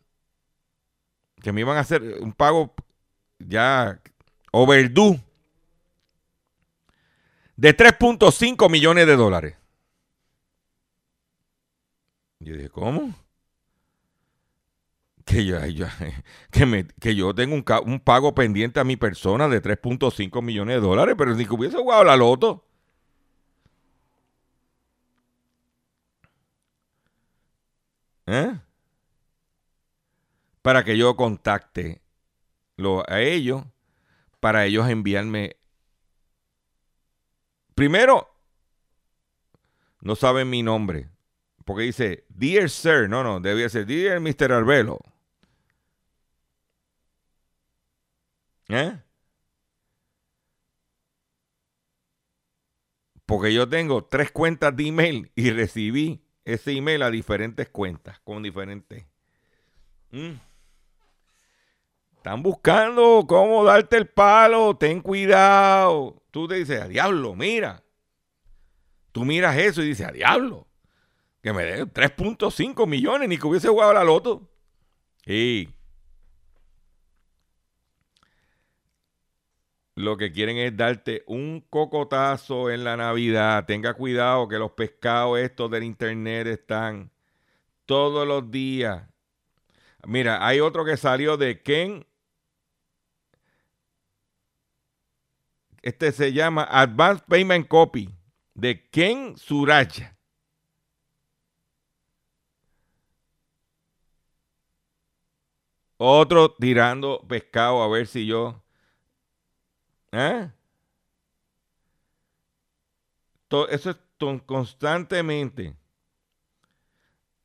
que 1.42 1.52
me 1.52 1.60
iban 1.60 1.76
a 1.76 1.80
hacer 1.80 2.02
un 2.22 2.32
pago 2.32 2.74
ya 3.38 4.00
overdue 4.52 5.20
de 7.56 7.76
3.5 7.76 8.70
millones 8.70 9.06
de 9.06 9.16
dólares. 9.16 9.65
Yo 12.40 12.54
dije, 12.54 12.70
¿cómo? 12.70 13.14
Que 15.24 15.44
yo, 15.44 15.64
yo- 15.66 15.86
que, 16.52 16.66
me- 16.66 16.86
que 17.00 17.14
yo 17.16 17.34
tengo 17.34 17.54
un, 17.54 17.64
un 17.86 18.00
pago 18.00 18.34
pendiente 18.34 18.78
a 18.80 18.84
mi 18.84 18.96
persona 18.96 19.48
de 19.48 19.60
3.5 19.60 20.40
millones 20.42 20.76
de 20.76 20.80
dólares, 20.86 21.14
pero 21.18 21.34
ni 21.34 21.44
que 21.46 21.54
hubiese 21.54 21.76
jugado 21.78 22.04
la 22.04 22.16
loto. 22.16 22.64
¿Eh? 28.26 28.56
Para 30.62 30.84
que 30.84 30.98
yo 30.98 31.16
contacte 31.16 32.02
lo- 32.76 33.08
a 33.10 33.22
ellos, 33.22 33.64
para 34.40 34.66
ellos 34.66 34.88
enviarme. 34.90 35.56
Primero, 37.76 38.16
no 40.00 40.16
saben 40.16 40.48
mi 40.48 40.62
nombre. 40.62 41.10
Porque 41.66 41.82
dice, 41.82 42.24
Dear 42.28 42.70
Sir, 42.70 43.08
no, 43.08 43.24
no, 43.24 43.40
debía 43.40 43.68
ser 43.68 43.86
Dear 43.86 44.20
Mr. 44.20 44.52
Arbelo. 44.52 45.00
¿Eh? 48.68 48.96
Porque 53.26 53.52
yo 53.52 53.68
tengo 53.68 54.04
tres 54.04 54.30
cuentas 54.30 54.76
de 54.76 54.86
email 54.86 55.32
y 55.34 55.50
recibí 55.50 56.22
ese 56.44 56.70
email 56.70 57.02
a 57.02 57.10
diferentes 57.10 57.68
cuentas, 57.68 58.20
con 58.20 58.44
diferentes. 58.44 59.04
Mm. 60.12 60.34
Están 62.18 62.44
buscando 62.44 63.24
cómo 63.26 63.64
darte 63.64 63.96
el 63.96 64.06
palo, 64.06 64.76
ten 64.76 65.00
cuidado. 65.00 66.22
Tú 66.30 66.46
te 66.46 66.54
dices, 66.54 66.80
a 66.80 66.86
diablo, 66.86 67.34
mira. 67.34 67.82
Tú 69.10 69.24
miras 69.24 69.56
eso 69.56 69.82
y 69.82 69.88
dices, 69.88 70.06
a 70.06 70.12
diablo 70.12 70.68
que 71.46 71.52
me 71.52 71.62
dé 71.62 71.86
3.5 71.86 72.88
millones, 72.88 73.28
ni 73.28 73.38
que 73.38 73.46
hubiese 73.46 73.68
jugado 73.68 73.94
la 73.94 74.02
loto. 74.02 74.50
Y 75.24 75.68
lo 79.94 80.16
que 80.16 80.32
quieren 80.32 80.56
es 80.56 80.76
darte 80.76 81.22
un 81.28 81.64
cocotazo 81.70 82.68
en 82.68 82.82
la 82.82 82.96
Navidad. 82.96 83.64
Tenga 83.64 83.94
cuidado 83.94 84.48
que 84.48 84.58
los 84.58 84.72
pescados 84.72 85.38
estos 85.38 85.70
del 85.70 85.84
internet 85.84 86.48
están 86.48 87.12
todos 87.84 88.26
los 88.26 88.50
días. 88.50 89.08
Mira, 90.04 90.44
hay 90.44 90.58
otro 90.58 90.84
que 90.84 90.96
salió 90.96 91.36
de 91.36 91.62
Ken. 91.62 92.04
Este 95.80 96.10
se 96.10 96.32
llama 96.32 96.66
Advanced 96.68 97.24
Payment 97.28 97.68
Copy 97.68 98.12
de 98.54 98.88
Ken 98.90 99.36
Suraya. 99.36 100.15
Otro 105.98 106.52
tirando 106.54 107.20
pescado 107.28 107.82
a 107.82 107.88
ver 107.88 108.06
si 108.06 108.26
yo. 108.26 108.62
¿Eh? 110.12 110.50
To- 113.48 113.68
Eso 113.68 113.90
es 113.90 113.96
constantemente 114.46 115.74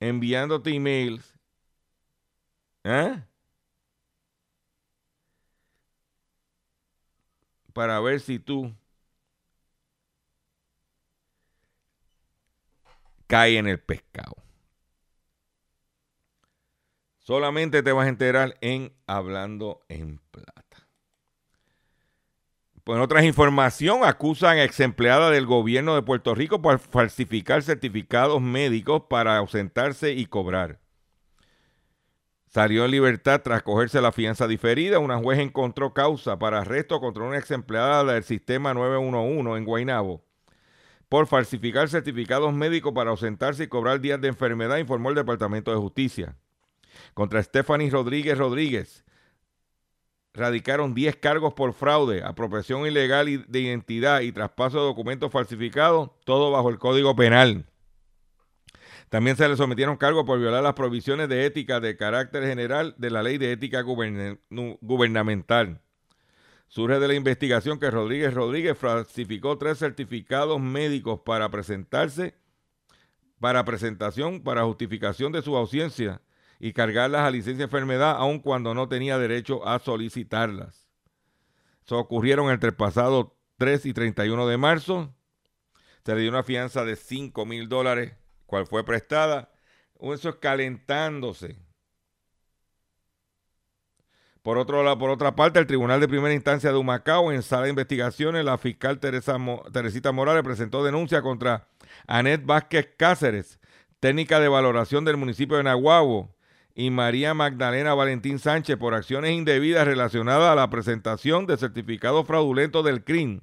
enviándote 0.02 0.70
emails. 0.76 1.34
¿Eh? 2.84 3.22
Para 7.74 8.00
ver 8.00 8.20
si 8.20 8.40
tú 8.40 8.74
caes 13.28 13.58
en 13.60 13.68
el 13.68 13.80
pescado. 13.80 14.36
Solamente 17.22 17.84
te 17.84 17.92
vas 17.92 18.08
a 18.08 18.10
enterar 18.10 18.58
en 18.62 18.94
Hablando 19.06 19.82
en 19.90 20.20
Plata. 20.32 20.88
Pues 22.84 22.98
en 22.98 23.04
otras 23.04 23.24
información, 23.26 24.04
acusan 24.04 24.58
a 24.58 24.64
ex 24.64 24.80
empleada 24.80 25.30
del 25.30 25.46
gobierno 25.46 25.94
de 25.94 26.02
Puerto 26.02 26.34
Rico 26.34 26.64
por 26.64 26.80
falsificar 26.80 27.62
certificados 27.62 28.42
médicos 28.42 29.04
para 29.08 29.38
ausentarse 29.38 30.14
y 30.14 30.26
cobrar. 30.26 30.80
Salió 32.48 32.86
en 32.86 32.92
libertad 32.92 33.42
tras 33.44 33.62
cogerse 33.62 34.02
la 34.02 34.12
fianza 34.12 34.48
diferida. 34.48 34.98
Una 34.98 35.18
juez 35.18 35.40
encontró 35.40 35.94
causa 35.94 36.40
para 36.40 36.62
arresto 36.62 37.00
contra 37.00 37.24
una 37.24 37.38
ex 37.38 37.52
empleada 37.52 38.04
del 38.04 38.24
sistema 38.24 38.74
911 38.74 39.58
en 39.58 39.66
Guaynabo 39.66 40.26
por 41.08 41.28
falsificar 41.28 41.90
certificados 41.90 42.54
médicos 42.54 42.94
para 42.94 43.12
ausentarse 43.12 43.66
y 43.66 43.68
cobrar 43.68 44.00
días 44.00 44.22
de 44.22 44.30
enfermedad, 44.30 44.78
informó 44.78 45.10
el 45.10 45.16
Departamento 45.16 45.70
de 45.70 45.78
Justicia. 45.78 46.38
Contra 47.14 47.44
Stephanie 47.44 47.90
Rodríguez 47.90 48.38
Rodríguez 48.38 49.04
radicaron 50.34 50.94
10 50.94 51.18
cargos 51.18 51.54
por 51.54 51.74
fraude, 51.74 52.24
apropiación 52.24 52.88
ilegal 52.88 53.46
de 53.48 53.60
identidad 53.60 54.22
y 54.22 54.32
traspaso 54.32 54.80
de 54.80 54.86
documentos 54.86 55.32
falsificados, 55.32 56.12
todo 56.24 56.52
bajo 56.52 56.70
el 56.70 56.80
Código 56.80 57.16
Penal. 57.16 57.66
También 59.10 59.36
se 59.36 59.50
le 59.50 59.58
sometieron 59.58 59.98
cargos 59.98 60.26
por 60.26 60.40
violar 60.40 60.64
las 60.64 60.74
provisiones 60.74 61.28
de 61.28 61.46
ética 61.46 61.82
de 61.82 61.98
carácter 61.98 62.46
general 62.46 62.96
de 62.98 63.10
la 63.10 63.22
Ley 63.22 63.38
de 63.38 63.52
Ética 63.52 63.82
Gubernamental. 63.82 65.82
Surge 66.70 66.98
de 66.98 67.08
la 67.10 67.16
investigación 67.16 67.78
que 67.78 67.92
Rodríguez 67.92 68.34
Rodríguez 68.34 68.78
falsificó 68.78 69.58
tres 69.58 69.80
certificados 69.80 70.62
médicos 70.62 71.20
para 71.26 71.50
presentarse, 71.50 72.36
para 73.42 73.66
presentación, 73.66 74.42
para 74.42 74.64
justificación 74.64 75.34
de 75.34 75.42
su 75.42 75.58
ausencia 75.58 76.22
y 76.64 76.74
cargarlas 76.74 77.22
a 77.22 77.32
licencia 77.32 77.58
de 77.58 77.64
enfermedad, 77.64 78.16
aun 78.18 78.38
cuando 78.38 78.76
no 78.76 78.88
tenía 78.88 79.18
derecho 79.18 79.68
a 79.68 79.80
solicitarlas. 79.80 80.88
Eso 81.84 81.98
ocurrieron 81.98 82.52
entre 82.52 82.70
el 82.70 82.76
pasado 82.76 83.36
3 83.58 83.88
y 83.88 83.94
31 83.94 84.46
de 84.46 84.58
marzo. 84.58 85.12
Se 86.06 86.14
le 86.14 86.22
dio 86.22 86.30
una 86.30 86.44
fianza 86.44 86.86
de 86.86 86.96
5 86.96 87.48
mil 87.48 87.68
dólares, 87.68 88.14
cual 88.46 88.68
fue 88.68 88.86
prestada. 88.86 89.52
Eso 90.00 90.30
es 90.30 90.36
calentándose. 90.36 91.58
Por, 94.44 94.60
otro 94.60 94.84
lado, 94.84 95.00
por 95.00 95.10
otra 95.10 95.36
parte, 95.36 95.58
el 95.58 95.66
Tribunal 95.66 96.00
de 96.00 96.08
Primera 96.08 96.34
Instancia 96.34 96.72
de 96.72 96.78
Humacao, 96.78 97.32
en 97.32 97.42
sala 97.42 97.64
de 97.64 97.70
investigaciones, 97.72 98.46
la 98.46 98.60
fiscal 98.60 99.00
Teresa 99.00 99.36
Teresita 99.74 100.12
Morales 100.12 100.44
presentó 100.44 100.84
denuncia 100.84 101.24
contra 101.24 101.70
Anet 102.06 102.46
Vázquez 102.46 102.94
Cáceres, 102.98 103.60
técnica 104.00 104.40
de 104.40 104.48
valoración 104.48 105.06
del 105.06 105.18
municipio 105.18 105.58
de 105.58 105.64
Nahuabo, 105.64 106.36
y 106.76 106.90
María 106.90 107.34
Magdalena 107.34 107.94
Valentín 107.94 108.40
Sánchez 108.40 108.78
por 108.78 108.94
acciones 108.94 109.32
indebidas 109.32 109.86
relacionadas 109.86 110.52
a 110.52 110.56
la 110.56 110.70
presentación 110.70 111.46
de 111.46 111.58
certificados 111.58 112.26
fraudulentos 112.26 112.86
del 112.86 113.04
CRIM 113.04 113.42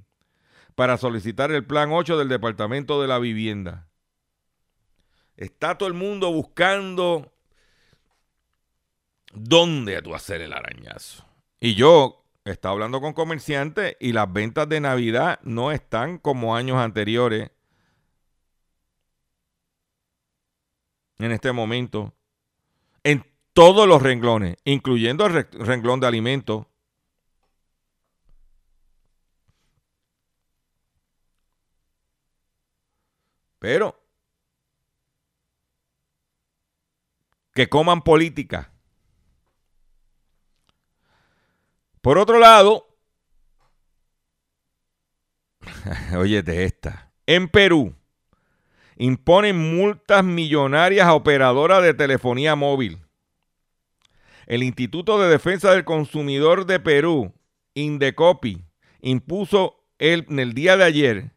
para 0.75 0.97
solicitar 0.97 1.51
el 1.51 1.65
Plan 1.65 1.91
8 1.93 2.19
del 2.19 2.29
Departamento 2.29 3.01
de 3.01 3.09
la 3.09 3.19
Vivienda. 3.19 3.89
Está 5.37 5.79
todo 5.79 5.89
el 5.89 5.95
mundo 5.95 6.33
buscando 6.33 7.33
dónde 9.33 10.01
tú 10.03 10.15
hacer 10.15 10.41
el 10.41 10.53
arañazo. 10.53 11.25
Y 11.61 11.75
yo 11.75 12.25
estaba 12.45 12.73
hablando 12.73 13.01
con 13.01 13.13
comerciantes 13.13 13.97
y 14.01 14.13
las 14.13 14.33
ventas 14.33 14.69
de 14.69 14.81
Navidad 14.81 15.39
no 15.43 15.73
están 15.73 16.19
como 16.19 16.57
años 16.57 16.79
anteriores. 16.79 17.51
en 21.19 21.33
este 21.33 21.53
momento 21.53 22.15
en 22.15 22.18
todos 23.59 23.89
los 23.89 24.01
renglones, 24.01 24.57
incluyendo 24.63 25.27
el 25.27 25.33
re- 25.33 25.49
renglón 25.51 25.99
de 25.99 26.07
alimentos. 26.07 26.67
Pero 33.59 33.97
que 37.53 37.69
coman 37.69 38.03
política. 38.03 38.71
Por 42.01 42.17
otro 42.17 42.39
lado, 42.39 42.87
óyete 46.17 46.65
esta, 46.65 47.11
en 47.27 47.49
Perú 47.49 47.95
imponen 48.97 49.57
multas 49.77 50.23
millonarias 50.25 51.09
a 51.09 51.15
operadoras 51.15 51.83
de 51.83 51.95
telefonía 51.95 52.55
móvil. 52.55 53.08
El 54.49 54.63
Instituto 54.63 55.21
de 55.21 55.29
Defensa 55.29 55.73
del 55.73 55.85
Consumidor 55.85 56.65
de 56.65 56.81
Perú, 56.81 57.35
Indecopi, 57.75 58.65
impuso 59.03 59.85
el- 59.99 60.25
en 60.31 60.39
el 60.39 60.55
día 60.55 60.79
de 60.79 60.85
ayer 60.85 61.33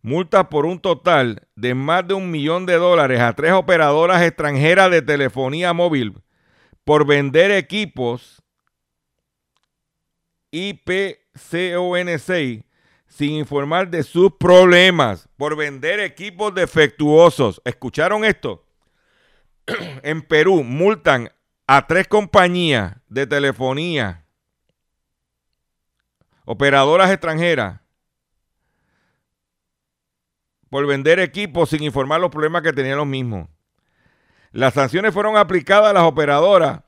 multas 0.00 0.46
por 0.46 0.64
un 0.64 0.78
total 0.78 1.48
de 1.56 1.74
más 1.74 2.06
de 2.06 2.14
un 2.14 2.30
millón 2.30 2.64
de 2.64 2.74
dólares 2.74 3.20
a 3.20 3.32
tres 3.34 3.50
operadoras 3.52 4.22
extranjeras 4.22 4.92
de 4.92 5.02
telefonía 5.02 5.72
móvil 5.72 6.22
por 6.84 7.04
vender 7.04 7.50
equipos 7.50 8.40
IPCON6 10.52 12.62
sin 13.08 13.32
informar 13.32 13.90
de 13.90 14.04
sus 14.04 14.30
problemas, 14.38 15.28
por 15.36 15.56
vender 15.56 15.98
equipos 15.98 16.54
defectuosos. 16.54 17.60
¿Escucharon 17.64 18.24
esto? 18.24 18.64
en 20.04 20.22
Perú 20.22 20.62
multan 20.62 21.28
a 21.66 21.86
tres 21.86 22.08
compañías 22.08 22.96
de 23.08 23.26
telefonía, 23.26 24.24
operadoras 26.44 27.10
extranjeras, 27.10 27.80
por 30.70 30.86
vender 30.86 31.20
equipos 31.20 31.68
sin 31.70 31.82
informar 31.82 32.20
los 32.20 32.30
problemas 32.30 32.62
que 32.62 32.72
tenían 32.72 32.96
los 32.96 33.06
mismos. 33.06 33.48
Las 34.52 34.74
sanciones 34.74 35.12
fueron 35.12 35.36
aplicadas 35.36 35.90
a 35.90 35.92
las 35.92 36.04
operadoras 36.04 36.80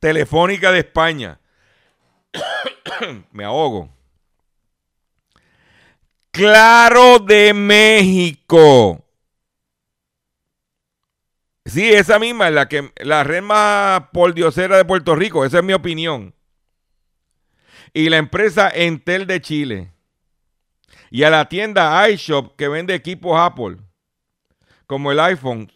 Telefónica 0.00 0.72
de 0.72 0.80
España. 0.80 1.40
Me 3.32 3.44
ahogo. 3.44 3.88
Claro 6.30 7.18
de 7.18 7.54
México. 7.54 9.03
Sí, 11.66 11.92
esa 11.92 12.18
misma 12.18 12.48
es 12.48 12.54
la 12.54 12.68
que 12.68 12.92
la 12.96 13.24
red 13.24 13.42
más 13.42 14.08
pordiosera 14.12 14.76
de 14.76 14.84
Puerto 14.84 15.14
Rico, 15.14 15.44
esa 15.44 15.58
es 15.58 15.64
mi 15.64 15.72
opinión. 15.72 16.34
Y 17.94 18.08
la 18.10 18.18
empresa 18.18 18.68
Entel 18.68 19.26
de 19.26 19.40
Chile. 19.40 19.92
Y 21.10 21.22
a 21.22 21.30
la 21.30 21.48
tienda 21.48 22.08
iShop 22.10 22.56
que 22.56 22.68
vende 22.68 22.94
equipos 22.94 23.38
Apple, 23.38 23.78
como 24.86 25.12
el 25.12 25.20
iPhone, 25.20 25.72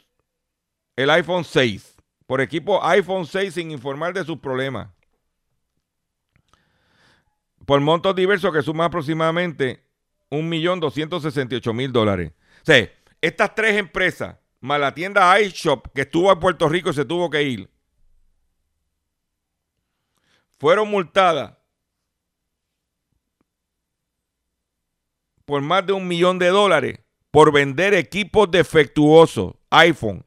el 0.97 1.11
iPhone 1.11 1.45
6, 1.45 1.97
por 2.26 2.41
equipo 2.41 2.84
iPhone 2.84 3.24
6 3.24 3.55
sin 3.55 3.70
informar 3.70 4.12
de 4.12 4.24
sus 4.24 4.39
problemas. 4.39 4.89
Por 7.64 7.80
montos 7.80 8.14
diversos 8.14 8.53
que 8.53 8.62
suman 8.62 8.89
aproximadamente 8.89 9.84
1.268.000 10.30 11.93
dólares. 11.93 12.32
O 12.62 12.64
sea, 12.64 12.91
estas 13.20 13.55
tres 13.55 13.76
empresas, 13.76 14.36
la 14.61 14.94
tienda 14.94 15.40
iShop 15.40 15.88
que 15.94 16.02
estuvo 16.02 16.32
en 16.32 16.40
Puerto 16.40 16.68
Rico 16.68 16.90
y 16.90 16.94
se 16.94 17.04
tuvo 17.04 17.30
que 17.30 17.42
ir, 17.42 17.70
fueron 20.59 20.88
multadas 20.90 21.56
por 25.44 25.62
más 25.62 25.86
de 25.86 25.92
un 25.92 26.06
millón 26.06 26.38
de 26.38 26.48
dólares 26.48 27.00
por 27.30 27.52
vender 27.52 27.94
equipos 27.94 28.50
defectuosos, 28.50 29.54
iPhone. 29.70 30.24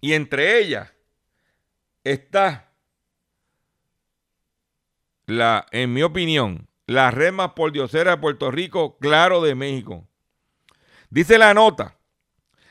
Y 0.00 0.12
entre 0.12 0.58
ellas 0.58 0.92
está 2.04 2.72
la, 5.26 5.66
en 5.70 5.92
mi 5.92 6.02
opinión, 6.02 6.68
la 6.86 7.10
red 7.10 7.32
más 7.32 7.52
pordiosera 7.52 8.12
de 8.12 8.18
Puerto 8.18 8.50
Rico, 8.50 8.98
claro 8.98 9.42
de 9.42 9.54
México. 9.54 10.06
Dice 11.10 11.38
la 11.38 11.54
nota, 11.54 11.98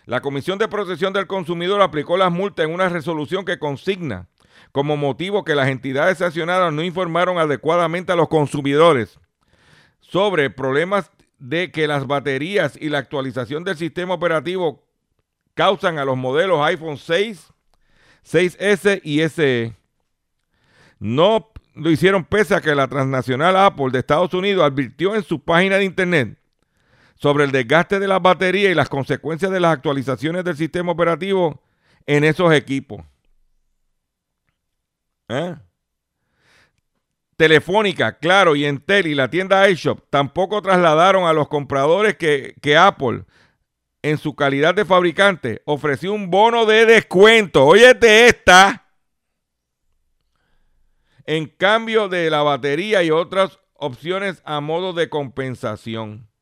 la 0.05 0.21
Comisión 0.21 0.57
de 0.57 0.67
Protección 0.67 1.13
del 1.13 1.27
Consumidor 1.27 1.81
aplicó 1.81 2.17
las 2.17 2.31
multas 2.31 2.65
en 2.65 2.73
una 2.73 2.89
resolución 2.89 3.45
que 3.45 3.59
consigna 3.59 4.27
como 4.71 4.97
motivo 4.97 5.43
que 5.43 5.55
las 5.55 5.69
entidades 5.69 6.17
sancionadas 6.17 6.73
no 6.73 6.83
informaron 6.83 7.37
adecuadamente 7.37 8.11
a 8.11 8.15
los 8.15 8.27
consumidores 8.27 9.19
sobre 9.99 10.49
problemas 10.49 11.11
de 11.39 11.71
que 11.71 11.87
las 11.87 12.07
baterías 12.07 12.77
y 12.79 12.89
la 12.89 12.99
actualización 12.99 13.63
del 13.63 13.77
sistema 13.77 14.13
operativo 14.13 14.83
causan 15.53 15.99
a 15.99 16.05
los 16.05 16.17
modelos 16.17 16.61
iPhone 16.61 16.97
6, 16.97 17.53
6S 18.25 19.01
y 19.03 19.21
SE. 19.29 19.75
No 20.99 21.51
lo 21.75 21.89
hicieron 21.89 22.23
pese 22.23 22.55
a 22.55 22.61
que 22.61 22.75
la 22.75 22.87
transnacional 22.87 23.55
Apple 23.57 23.89
de 23.91 23.99
Estados 23.99 24.33
Unidos 24.33 24.63
advirtió 24.63 25.15
en 25.15 25.23
su 25.23 25.39
página 25.39 25.77
de 25.77 25.85
internet 25.85 26.37
sobre 27.23 27.45
el 27.45 27.53
desgaste 27.53 28.01
de 28.01 28.07
las 28.09 28.21
baterías 28.21 28.69
y 28.69 28.75
las 28.75 28.89
consecuencias 28.89 29.49
de 29.49 29.61
las 29.61 29.71
actualizaciones 29.71 30.43
del 30.43 30.57
sistema 30.57 30.91
operativo 30.91 31.63
en 32.05 32.25
esos 32.25 32.51
equipos. 32.51 33.01
¿Eh? 35.29 35.55
Telefónica, 37.37 38.17
Claro 38.17 38.57
y 38.57 38.65
Entel 38.65 39.07
y 39.07 39.15
la 39.15 39.29
tienda 39.29 39.69
iShop 39.69 40.01
tampoco 40.09 40.61
trasladaron 40.61 41.23
a 41.23 41.31
los 41.31 41.47
compradores 41.47 42.17
que, 42.17 42.55
que 42.61 42.75
Apple, 42.75 43.23
en 44.01 44.17
su 44.17 44.35
calidad 44.35 44.75
de 44.75 44.83
fabricante, 44.83 45.61
ofreció 45.63 46.11
un 46.11 46.29
bono 46.29 46.65
de 46.65 46.85
descuento. 46.85 47.65
Óyete 47.65 48.27
esta. 48.27 48.85
En 51.25 51.47
cambio 51.47 52.09
de 52.09 52.29
la 52.29 52.43
batería 52.43 53.01
y 53.01 53.11
otras 53.11 53.61
opciones 53.75 54.41
a 54.43 54.59
modo 54.59 54.91
de 54.91 55.07
compensación. 55.07 56.32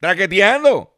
Traqueteando. 0.00 0.96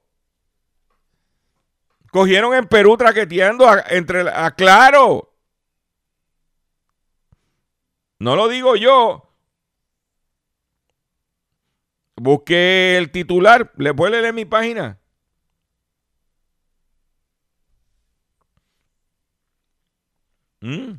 Cogieron 2.11 2.55
en 2.55 2.67
Perú 2.67 2.97
traqueteando 2.97 3.69
a, 3.69 3.81
entre 3.89 4.29
a 4.31 4.51
Claro. 4.53 5.35
No 8.19 8.37
lo 8.37 8.49
digo 8.49 8.77
yo. 8.77 9.29
Busque 12.17 12.97
el 12.97 13.11
titular. 13.11 13.73
¿Le 13.77 13.93
puede 13.93 14.21
leer 14.21 14.33
mi 14.33 14.45
página? 14.45 15.01
¿Mm? 20.61 20.93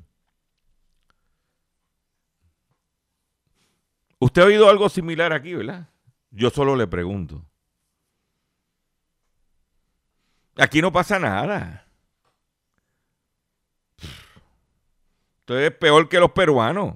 Usted 4.19 4.41
ha 4.41 4.45
oído 4.45 4.69
algo 4.69 4.89
similar 4.89 5.31
aquí, 5.31 5.53
¿verdad? 5.53 5.87
Yo 6.31 6.49
solo 6.49 6.75
le 6.75 6.87
pregunto. 6.87 7.45
Aquí 10.57 10.81
no 10.81 10.91
pasa 10.91 11.19
nada. 11.19 11.87
Esto 15.39 15.59
es 15.59 15.71
peor 15.71 16.07
que 16.07 16.19
los 16.19 16.31
peruanos. 16.31 16.95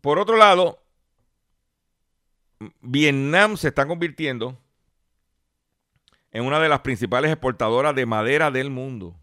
Por 0.00 0.18
otro 0.18 0.36
lado, 0.36 0.78
Vietnam 2.80 3.56
se 3.56 3.68
está 3.68 3.86
convirtiendo 3.86 4.56
en 6.30 6.44
una 6.44 6.60
de 6.60 6.68
las 6.68 6.80
principales 6.80 7.32
exportadoras 7.32 7.94
de 7.94 8.06
madera 8.06 8.50
del 8.50 8.70
mundo. 8.70 9.16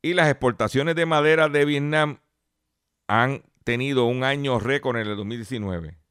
Y 0.00 0.14
las 0.14 0.28
exportaciones 0.28 0.94
de 0.94 1.06
madera 1.06 1.48
de 1.48 1.64
Vietnam 1.64 2.18
han 3.08 3.42
tenido 3.64 4.04
un 4.04 4.24
año 4.24 4.58
récord 4.58 4.96
en 4.96 5.08
el 5.08 5.16
2019. 5.16 6.01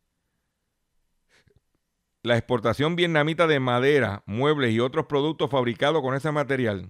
La 2.24 2.38
exportación 2.38 2.96
vietnamita 2.96 3.48
de 3.48 3.60
madera, 3.60 4.24
muebles 4.26 4.74
y 4.74 4.80
otros 4.80 5.08
productos 5.08 5.50
fabricados 5.50 6.02
con 6.02 6.16
ese 6.16 6.32
material 6.32 6.90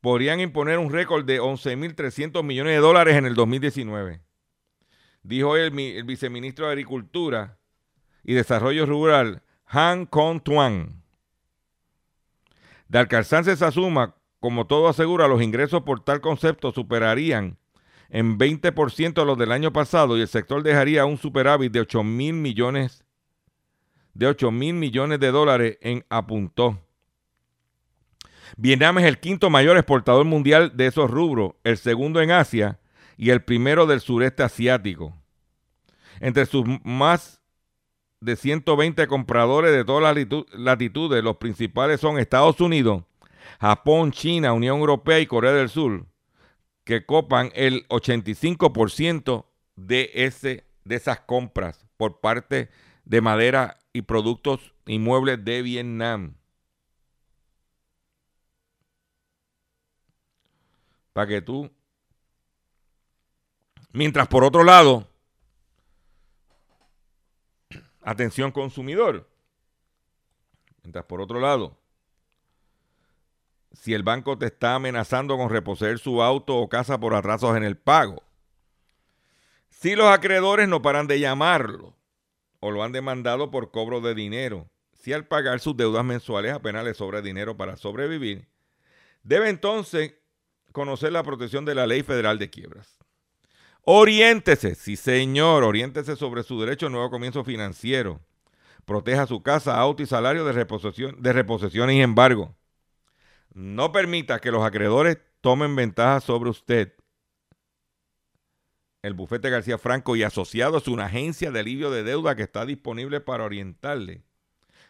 podrían 0.00 0.40
imponer 0.40 0.78
un 0.78 0.92
récord 0.92 1.24
de 1.24 1.40
11.300 1.40 2.42
millones 2.42 2.72
de 2.72 2.80
dólares 2.80 3.16
en 3.16 3.26
el 3.26 3.34
2019 3.34 4.22
dijo 5.22 5.56
el, 5.56 5.70
viceministro 6.04 6.66
de 6.66 6.72
Agricultura 6.72 7.58
y 8.22 8.34
Desarrollo 8.34 8.86
Rural, 8.86 9.42
Han 9.66 10.06
Kong 10.06 10.42
Tuan. 10.42 11.02
De 12.88 12.98
alcanzarse 12.98 13.52
esa 13.52 13.70
suma, 13.70 14.16
como 14.40 14.66
todo 14.66 14.88
asegura, 14.88 15.28
los 15.28 15.42
ingresos 15.42 15.82
por 15.82 16.02
tal 16.02 16.20
concepto 16.20 16.72
superarían 16.72 17.58
en 18.08 18.38
20% 18.38 19.14
de 19.14 19.24
los 19.24 19.38
del 19.38 19.52
año 19.52 19.72
pasado 19.72 20.18
y 20.18 20.22
el 20.22 20.28
sector 20.28 20.62
dejaría 20.62 21.04
un 21.04 21.16
superávit 21.16 21.72
de 21.72 21.80
8 21.80 22.02
mil 22.02 22.34
millones 22.34 23.04
de 24.14 24.26
8 24.26 24.50
mil 24.50 24.74
millones 24.74 25.20
de 25.20 25.30
dólares 25.30 25.78
en 25.80 26.04
apuntó. 26.08 26.78
Vietnam 28.56 28.98
es 28.98 29.04
el 29.04 29.20
quinto 29.20 29.50
mayor 29.50 29.76
exportador 29.76 30.24
mundial 30.24 30.76
de 30.76 30.86
esos 30.86 31.10
rubros, 31.10 31.52
el 31.64 31.78
segundo 31.78 32.20
en 32.20 32.30
Asia 32.30 32.78
y 33.16 33.30
el 33.30 33.42
primero 33.42 33.86
del 33.86 34.00
sureste 34.00 34.42
asiático. 34.42 35.14
Entre 36.20 36.46
sus 36.46 36.64
más 36.84 37.40
de 38.20 38.36
120 38.36 39.06
compradores 39.06 39.72
de 39.72 39.84
todas 39.84 40.14
las 40.14 40.26
latitudes, 40.52 41.24
los 41.24 41.36
principales 41.36 42.00
son 42.00 42.18
Estados 42.18 42.60
Unidos, 42.60 43.04
Japón, 43.60 44.12
China, 44.12 44.52
Unión 44.52 44.78
Europea 44.78 45.20
y 45.20 45.26
Corea 45.26 45.52
del 45.52 45.68
Sur, 45.68 46.06
que 46.84 47.06
copan 47.06 47.50
el 47.54 47.86
85% 47.88 49.46
de, 49.76 50.10
ese, 50.14 50.64
de 50.84 50.96
esas 50.96 51.20
compras 51.20 51.86
por 51.96 52.20
parte 52.20 52.68
de 53.04 53.20
madera 53.20 53.79
y 53.92 54.02
productos 54.02 54.72
inmuebles 54.86 55.44
de 55.44 55.62
Vietnam. 55.62 56.34
Para 61.12 61.26
que 61.26 61.42
tú... 61.42 61.70
Mientras 63.92 64.28
por 64.28 64.44
otro 64.44 64.62
lado, 64.62 65.08
atención 68.02 68.52
consumidor. 68.52 69.28
Mientras 70.84 71.04
por 71.06 71.20
otro 71.20 71.40
lado, 71.40 71.76
si 73.72 73.94
el 73.94 74.04
banco 74.04 74.38
te 74.38 74.46
está 74.46 74.76
amenazando 74.76 75.36
con 75.36 75.50
reposeer 75.50 75.98
su 75.98 76.22
auto 76.22 76.56
o 76.56 76.68
casa 76.68 77.00
por 77.00 77.14
atrasos 77.14 77.56
en 77.56 77.64
el 77.64 77.76
pago, 77.76 78.22
si 79.70 79.96
los 79.96 80.06
acreedores 80.06 80.68
no 80.68 80.82
paran 80.82 81.08
de 81.08 81.18
llamarlo 81.18 81.99
o 82.60 82.70
lo 82.70 82.84
han 82.84 82.92
demandado 82.92 83.50
por 83.50 83.70
cobro 83.70 84.00
de 84.00 84.14
dinero, 84.14 84.68
si 84.92 85.12
al 85.12 85.26
pagar 85.26 85.60
sus 85.60 85.76
deudas 85.76 86.04
mensuales 86.04 86.52
apenas 86.52 86.84
le 86.84 86.94
sobra 86.94 87.22
dinero 87.22 87.56
para 87.56 87.76
sobrevivir, 87.76 88.48
debe 89.22 89.48
entonces 89.48 90.14
conocer 90.72 91.12
la 91.12 91.22
protección 91.22 91.64
de 91.64 91.74
la 91.74 91.86
ley 91.86 92.02
federal 92.02 92.38
de 92.38 92.50
quiebras. 92.50 92.98
Oriéntese, 93.82 94.74
sí 94.74 94.96
señor, 94.96 95.64
oriéntese 95.64 96.16
sobre 96.16 96.42
su 96.42 96.60
derecho 96.60 96.86
a 96.86 96.90
nuevo 96.90 97.10
comienzo 97.10 97.44
financiero. 97.44 98.20
Proteja 98.84 99.26
su 99.26 99.42
casa, 99.42 99.78
auto 99.78 100.02
y 100.02 100.06
salario 100.06 100.44
de 100.44 100.52
reposición, 100.52 101.20
de 101.20 101.32
reposición 101.32 101.90
y 101.90 102.02
embargo. 102.02 102.54
No 103.54 103.90
permita 103.90 104.38
que 104.38 104.50
los 104.50 104.62
acreedores 104.62 105.18
tomen 105.40 105.74
ventaja 105.74 106.20
sobre 106.20 106.50
usted. 106.50 106.92
El 109.02 109.14
bufete 109.14 109.48
García 109.48 109.78
Franco 109.78 110.14
y 110.14 110.22
asociados 110.22 110.82
es 110.82 110.88
una 110.88 111.06
agencia 111.06 111.50
de 111.50 111.60
alivio 111.60 111.90
de 111.90 112.02
deuda 112.02 112.36
que 112.36 112.42
está 112.42 112.66
disponible 112.66 113.20
para 113.20 113.44
orientarle 113.44 114.24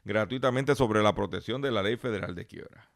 gratuitamente 0.04 0.74
sobre 0.74 1.02
la 1.02 1.14
protección 1.14 1.62
de 1.62 1.70
la 1.70 1.82
ley 1.82 1.96
federal 1.96 2.34
de 2.34 2.46
quiebra. 2.46 2.90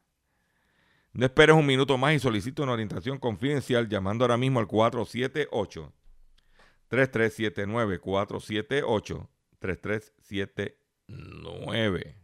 No 1.12 1.26
esperes 1.26 1.54
un 1.54 1.66
minuto 1.66 1.96
más 1.96 2.14
y 2.14 2.18
solicita 2.18 2.64
una 2.64 2.72
orientación 2.72 3.18
confidencial 3.18 3.88
llamando 3.88 4.24
ahora 4.24 4.36
mismo 4.36 4.58
al 4.58 4.66
478 4.66 5.92
3379 6.88 8.00
478 8.00 9.30
3379. 9.60 12.23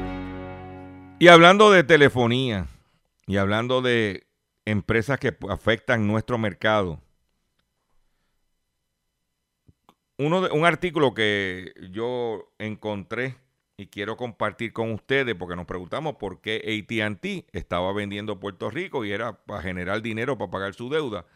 Y 1.21 1.27
hablando 1.27 1.69
de 1.69 1.83
telefonía 1.83 2.65
y 3.27 3.37
hablando 3.37 3.83
de 3.83 4.25
empresas 4.65 5.19
que 5.19 5.37
afectan 5.49 6.07
nuestro 6.07 6.39
mercado, 6.39 6.99
uno 10.17 10.41
de, 10.41 10.49
un 10.49 10.65
artículo 10.65 11.13
que 11.13 11.75
yo 11.91 12.51
encontré 12.57 13.37
y 13.77 13.85
quiero 13.85 14.17
compartir 14.17 14.73
con 14.73 14.93
ustedes 14.93 15.35
porque 15.35 15.55
nos 15.55 15.67
preguntamos 15.67 16.15
por 16.15 16.41
qué 16.41 16.55
ATT 16.89 17.55
estaba 17.55 17.93
vendiendo 17.93 18.39
Puerto 18.39 18.71
Rico 18.71 19.05
y 19.05 19.11
era 19.11 19.45
para 19.45 19.61
generar 19.61 20.01
dinero 20.01 20.39
para 20.39 20.49
pagar 20.49 20.73
su 20.73 20.89
deuda. 20.89 21.27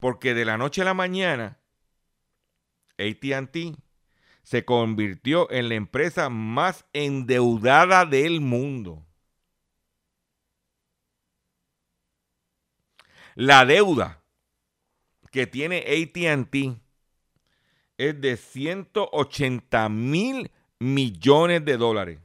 Porque 0.00 0.34
de 0.34 0.44
la 0.44 0.58
noche 0.58 0.82
a 0.82 0.86
la 0.86 0.94
mañana, 0.94 1.60
ATT 2.98 3.78
se 4.42 4.64
convirtió 4.64 5.48
en 5.52 5.68
la 5.68 5.76
empresa 5.76 6.30
más 6.30 6.84
endeudada 6.92 8.06
del 8.06 8.40
mundo. 8.40 9.06
La 13.34 13.64
deuda 13.64 14.22
que 15.30 15.46
tiene 15.46 15.78
ATT 15.78 16.80
es 17.98 18.20
de 18.20 18.36
180 18.36 19.88
mil 19.88 20.50
millones 20.78 21.64
de 21.64 21.76
dólares. 21.76 22.18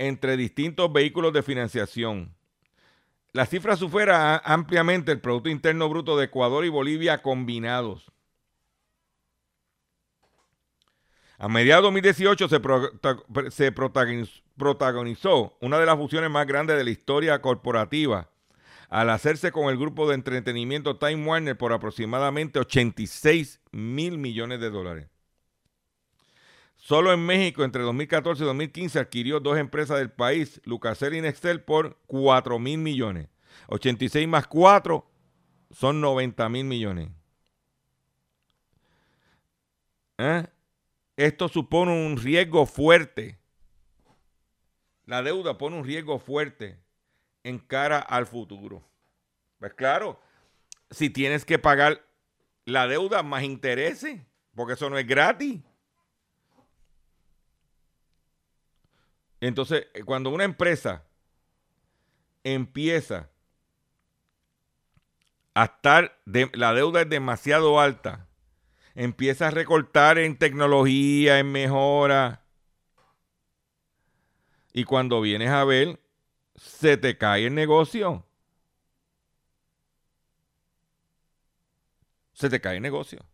entre 0.00 0.38
distintos 0.38 0.90
vehículos 0.90 1.32
de 1.34 1.42
financiación. 1.42 2.34
La 3.32 3.44
cifra 3.44 3.76
supera 3.76 4.38
ampliamente 4.38 5.12
el 5.12 5.20
Producto 5.20 5.50
Interno 5.50 5.90
Bruto 5.90 6.16
de 6.16 6.24
Ecuador 6.24 6.64
y 6.64 6.70
Bolivia 6.70 7.20
combinados. 7.20 8.10
A 11.36 11.48
mediados 11.48 11.82
de 11.82 12.00
2018 12.00 12.48
se, 12.48 13.50
se 13.50 13.72
protagonizó 14.60 15.56
una 15.60 15.78
de 15.78 15.86
las 15.86 15.96
fusiones 15.96 16.30
más 16.30 16.46
grandes 16.46 16.76
de 16.76 16.84
la 16.84 16.90
historia 16.90 17.40
corporativa 17.40 18.28
al 18.90 19.08
hacerse 19.08 19.52
con 19.52 19.70
el 19.70 19.78
grupo 19.78 20.06
de 20.06 20.14
entretenimiento 20.14 20.98
Time 20.98 21.26
Warner 21.26 21.56
por 21.56 21.72
aproximadamente 21.72 22.58
86 22.58 23.60
mil 23.72 24.18
millones 24.18 24.60
de 24.60 24.68
dólares. 24.68 25.08
Solo 26.76 27.12
en 27.12 27.24
México, 27.24 27.64
entre 27.64 27.82
2014 27.82 28.42
y 28.42 28.46
2015, 28.46 28.98
adquirió 28.98 29.40
dos 29.40 29.56
empresas 29.56 29.98
del 29.98 30.10
país, 30.10 30.60
Lucasel 30.64 31.14
y 31.14 31.20
Nextel, 31.20 31.62
por 31.62 31.98
4 32.06 32.58
mil 32.58 32.78
millones. 32.78 33.28
86 33.68 34.28
más 34.28 34.46
4 34.46 35.06
son 35.70 36.00
90 36.00 36.48
mil 36.48 36.64
millones. 36.64 37.10
¿Eh? 40.18 40.46
Esto 41.16 41.48
supone 41.48 41.92
un 42.06 42.18
riesgo 42.18 42.66
fuerte. 42.66 43.39
La 45.10 45.24
deuda 45.24 45.58
pone 45.58 45.76
un 45.76 45.84
riesgo 45.84 46.20
fuerte 46.20 46.78
en 47.42 47.58
cara 47.58 47.98
al 47.98 48.26
futuro. 48.26 48.88
Pues 49.58 49.74
claro, 49.74 50.20
si 50.88 51.10
tienes 51.10 51.44
que 51.44 51.58
pagar 51.58 52.06
la 52.64 52.86
deuda 52.86 53.24
más 53.24 53.42
intereses, 53.42 54.20
porque 54.54 54.74
eso 54.74 54.88
no 54.88 54.96
es 54.98 55.08
gratis. 55.08 55.62
Entonces, 59.40 59.88
eh, 59.94 60.04
cuando 60.04 60.30
una 60.30 60.44
empresa 60.44 61.02
empieza 62.44 63.30
a 65.54 65.64
estar, 65.64 66.20
la 66.52 66.72
deuda 66.72 67.00
es 67.00 67.08
demasiado 67.08 67.80
alta, 67.80 68.28
empieza 68.94 69.48
a 69.48 69.50
recortar 69.50 70.18
en 70.18 70.38
tecnología, 70.38 71.40
en 71.40 71.50
mejora, 71.50 72.39
y 74.72 74.84
cuando 74.84 75.20
vienes 75.20 75.50
a 75.50 75.64
ver, 75.64 76.00
se 76.54 76.96
te 76.96 77.18
cae 77.18 77.46
el 77.46 77.54
negocio. 77.54 78.26
Se 82.32 82.48
te 82.48 82.60
cae 82.60 82.76
el 82.76 82.82
negocio. 82.82 83.24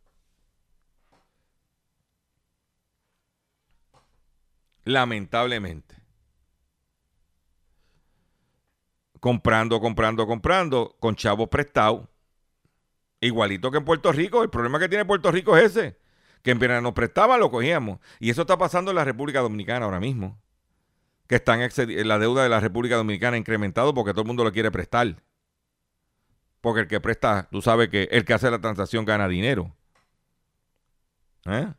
Lamentablemente. 4.84 5.96
Comprando, 9.20 9.80
comprando, 9.80 10.26
comprando, 10.26 10.96
con 11.00 11.16
chavos 11.16 11.48
prestados. 11.48 12.08
Igualito 13.20 13.70
que 13.70 13.78
en 13.78 13.84
Puerto 13.84 14.12
Rico. 14.12 14.42
El 14.42 14.50
problema 14.50 14.78
que 14.78 14.88
tiene 14.88 15.04
Puerto 15.04 15.30
Rico 15.30 15.56
es 15.56 15.76
ese. 15.76 15.98
Que 16.42 16.52
en 16.52 16.58
verano 16.58 16.82
nos 16.82 16.92
prestaba, 16.94 17.36
lo 17.38 17.50
cogíamos. 17.50 17.98
Y 18.20 18.30
eso 18.30 18.42
está 18.42 18.56
pasando 18.56 18.90
en 18.90 18.96
la 18.96 19.04
República 19.04 19.40
Dominicana 19.40 19.84
ahora 19.84 20.00
mismo 20.00 20.40
que 21.26 21.36
están 21.36 21.60
la 21.60 22.18
deuda 22.18 22.42
de 22.42 22.48
la 22.48 22.60
República 22.60 22.96
Dominicana 22.96 23.36
ha 23.36 23.38
incrementado 23.38 23.94
porque 23.94 24.12
todo 24.12 24.22
el 24.22 24.26
mundo 24.28 24.44
lo 24.44 24.52
quiere 24.52 24.70
prestar. 24.70 25.16
porque 26.60 26.80
el 26.80 26.88
que 26.88 27.00
presta, 27.00 27.48
tú 27.50 27.62
sabes 27.62 27.88
que 27.88 28.08
el 28.10 28.24
que 28.24 28.34
hace 28.34 28.50
la 28.50 28.60
transacción 28.60 29.04
gana 29.04 29.28
dinero. 29.28 29.72
¿Eh? 31.44 31.72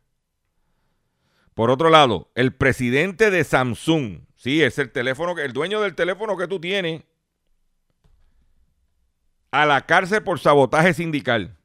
Por 1.53 1.71
otro 1.71 1.89
lado, 1.89 2.31
el 2.35 2.53
presidente 2.53 3.31
de 3.31 3.43
Samsung, 3.43 4.21
sí, 4.35 4.61
es 4.63 4.77
el 4.77 4.91
teléfono, 4.91 5.37
el 5.37 5.51
dueño 5.51 5.81
del 5.81 5.95
teléfono 5.95 6.37
que 6.37 6.47
tú 6.47 6.61
tienes, 6.61 7.03
a 9.51 9.65
la 9.65 9.85
cárcel 9.85 10.23
por 10.23 10.39
sabotaje 10.39 10.93
sindical. 10.93 11.57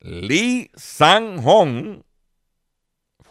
Lee 0.00 0.70
Sang-hong 0.74 2.04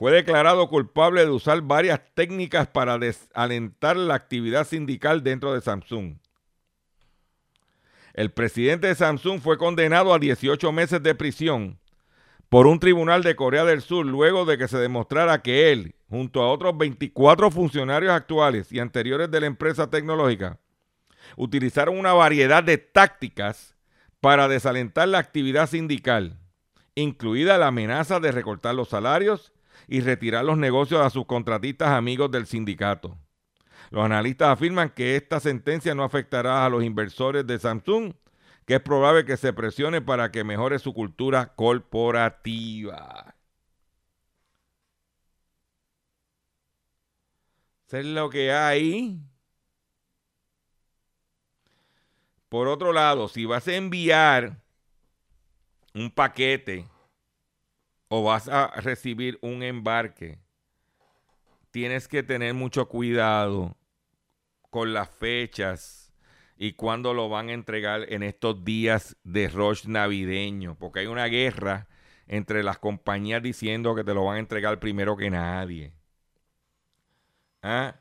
fue 0.04 0.12
declarado 0.12 0.68
culpable 0.68 1.24
de 1.24 1.32
usar 1.32 1.62
varias 1.62 2.02
técnicas 2.14 2.68
para 2.68 2.98
desalentar 2.98 3.96
la 3.96 4.16
actividad 4.16 4.68
sindical 4.68 5.24
dentro 5.24 5.54
de 5.54 5.62
Samsung. 5.62 6.18
El 8.14 8.30
presidente 8.34 8.88
de 8.88 8.96
Samsung 8.96 9.40
fue 9.40 9.58
condenado 9.58 10.14
a 10.14 10.20
18 10.20 10.74
meses 10.74 11.02
de 11.02 11.16
prisión 11.16 11.80
por 12.50 12.68
un 12.68 12.82
tribunal 12.82 13.24
de 13.24 13.38
Corea 13.38 13.64
del 13.64 13.82
Sur 13.82 14.06
luego 14.06 14.44
de 14.44 14.58
que 14.58 14.68
se 14.68 14.78
demostrara 14.78 15.42
que 15.42 15.72
él, 15.72 15.96
junto 16.10 16.42
a 16.42 16.52
otros 16.52 16.78
24 16.78 17.50
funcionarios 17.50 18.12
actuales 18.12 18.74
y 18.74 18.80
anteriores 18.80 19.32
de 19.32 19.40
la 19.40 19.46
empresa 19.46 19.90
tecnológica, 19.90 20.60
utilizaron 21.38 21.98
una 21.98 22.12
variedad 22.12 22.62
de 22.62 22.78
tácticas 22.78 23.78
para 24.20 24.50
desalentar 24.50 25.08
la 25.08 25.20
actividad 25.20 25.70
sindical, 25.70 26.42
incluida 26.94 27.58
la 27.58 27.68
amenaza 27.68 28.20
de 28.20 28.34
recortar 28.34 28.76
los 28.76 28.90
salarios 28.90 29.54
y 29.88 30.02
retirar 30.02 30.46
los 30.46 30.58
negocios 30.58 31.02
a 31.02 31.10
sus 31.10 31.26
contratistas 31.26 31.90
amigos 31.90 32.32
del 32.32 32.46
sindicato. 32.46 33.18
Los 33.90 34.04
analistas 34.04 34.50
afirman 34.50 34.90
que 34.90 35.16
esta 35.16 35.40
sentencia 35.40 35.94
no 35.94 36.04
afectará 36.04 36.66
a 36.66 36.70
los 36.70 36.84
inversores 36.84 37.46
de 37.46 37.60
Samsung, 37.60 38.14
que 38.66 38.76
es 38.76 38.82
probable 38.82 39.26
que 39.26 39.38
se 39.38 39.54
presione 39.54 40.02
para 40.02 40.32
que 40.32 40.44
mejore 40.44 40.80
su 40.80 40.94
cultura 40.94 41.54
corporativa. 41.56 43.36
Eso 47.88 47.98
es 47.98 48.06
lo 48.06 48.30
que 48.30 48.52
hay. 48.52 49.20
Por 52.50 52.68
otro 52.68 52.94
lado, 52.94 53.28
si 53.28 53.46
vas 53.46 53.68
a 53.68 53.76
enviar 53.76 54.58
un 55.94 56.10
paquete 56.10 56.88
o 58.16 58.22
vas 58.22 58.48
a 58.48 58.68
recibir 58.82 59.40
un 59.42 59.64
embarque, 59.64 60.38
tienes 61.72 62.08
que 62.08 62.22
tener 62.22 62.54
mucho 62.54 62.88
cuidado 62.88 63.76
con 64.70 64.94
las 64.94 65.10
fechas 65.10 66.14
y 66.56 66.74
cuándo 66.74 67.16
lo 67.16 67.28
van 67.28 67.50
a 67.50 67.54
entregar 67.54 68.06
en 68.14 68.22
estos 68.22 68.64
días 68.64 69.18
de 69.24 69.48
rush 69.48 69.88
navideño, 69.88 70.78
porque 70.78 71.00
hay 71.00 71.08
una 71.08 71.26
guerra 71.26 71.88
entre 72.28 72.62
las 72.62 72.78
compañías 72.78 73.42
diciendo 73.42 73.96
que 73.96 74.04
te 74.04 74.14
lo 74.14 74.26
van 74.26 74.36
a 74.36 74.42
entregar 74.42 74.80
primero 74.80 75.18
que 75.18 75.32
nadie. 75.32 75.96
¿Ah? 77.64 77.96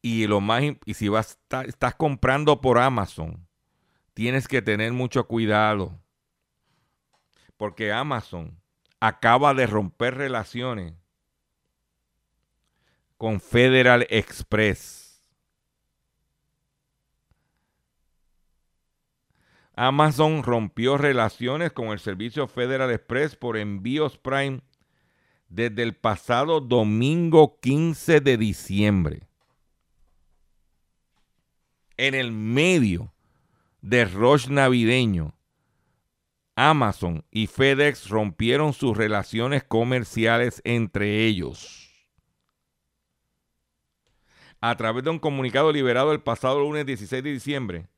Y 0.00 0.26
lo 0.26 0.40
más 0.40 0.62
y 0.86 0.94
si 0.94 1.08
vas 1.08 1.38
estás 1.66 1.94
comprando 1.96 2.62
por 2.62 2.78
Amazon, 2.78 3.46
tienes 4.14 4.48
que 4.48 4.62
tener 4.62 4.94
mucho 4.94 5.26
cuidado. 5.26 6.00
Porque 7.56 7.92
Amazon 7.92 8.58
acaba 9.00 9.54
de 9.54 9.66
romper 9.66 10.14
relaciones 10.14 10.94
con 13.16 13.40
Federal 13.40 14.06
Express. 14.10 15.06
Amazon 19.74 20.42
rompió 20.42 20.96
relaciones 20.96 21.72
con 21.72 21.88
el 21.88 21.98
servicio 21.98 22.48
Federal 22.48 22.90
Express 22.90 23.36
por 23.36 23.58
envíos 23.58 24.16
Prime 24.16 24.60
desde 25.50 25.82
el 25.82 25.94
pasado 25.94 26.60
domingo 26.60 27.60
15 27.60 28.20
de 28.20 28.36
diciembre. 28.38 29.28
En 31.98 32.14
el 32.14 32.32
medio 32.32 33.12
de 33.82 34.06
rush 34.06 34.48
navideño, 34.48 35.35
Amazon 36.56 37.24
y 37.30 37.46
FedEx 37.46 38.08
rompieron 38.08 38.72
sus 38.72 38.96
relaciones 38.96 39.62
comerciales 39.62 40.62
entre 40.64 41.24
ellos. 41.26 41.86
A 44.60 44.74
través 44.76 45.04
de 45.04 45.10
un 45.10 45.18
comunicado 45.18 45.70
liberado 45.70 46.12
el 46.12 46.22
pasado 46.22 46.60
lunes 46.60 46.86
16 46.86 47.22
de 47.22 47.30
diciembre, 47.30 47.88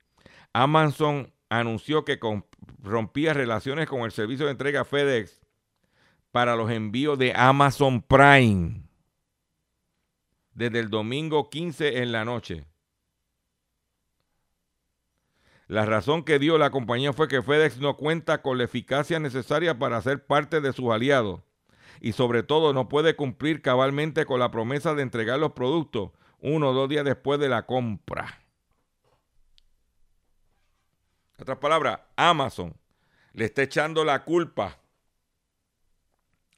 Amazon 0.52 1.32
anunció 1.48 2.04
que 2.04 2.18
rompía 2.82 3.32
relaciones 3.32 3.88
con 3.88 4.00
el 4.00 4.10
servicio 4.10 4.46
de 4.46 4.52
entrega 4.52 4.84
FedEx 4.84 5.40
para 6.32 6.56
los 6.56 6.70
envíos 6.70 7.18
de 7.18 7.32
Amazon 7.34 8.02
Prime 8.02 8.82
desde 10.52 10.80
el 10.80 10.90
domingo 10.90 11.48
15 11.48 12.02
en 12.02 12.10
la 12.10 12.24
noche. 12.24 12.66
La 15.68 15.84
razón 15.84 16.24
que 16.24 16.38
dio 16.38 16.56
la 16.56 16.70
compañía 16.70 17.12
fue 17.12 17.28
que 17.28 17.42
FedEx 17.42 17.78
no 17.78 17.96
cuenta 17.96 18.40
con 18.40 18.56
la 18.56 18.64
eficacia 18.64 19.20
necesaria 19.20 19.78
para 19.78 20.00
ser 20.00 20.26
parte 20.26 20.62
de 20.62 20.72
sus 20.72 20.90
aliados 20.90 21.42
y 22.00 22.12
sobre 22.12 22.42
todo 22.42 22.72
no 22.72 22.88
puede 22.88 23.16
cumplir 23.16 23.60
cabalmente 23.60 24.24
con 24.24 24.40
la 24.40 24.50
promesa 24.50 24.94
de 24.94 25.02
entregar 25.02 25.38
los 25.38 25.52
productos 25.52 26.10
uno 26.40 26.70
o 26.70 26.72
dos 26.72 26.88
días 26.88 27.04
después 27.04 27.38
de 27.38 27.50
la 27.50 27.66
compra. 27.66 28.40
En 31.36 31.42
otras 31.42 31.58
palabras, 31.58 32.00
Amazon 32.16 32.74
le 33.34 33.44
está 33.44 33.62
echando 33.62 34.04
la 34.04 34.24
culpa 34.24 34.78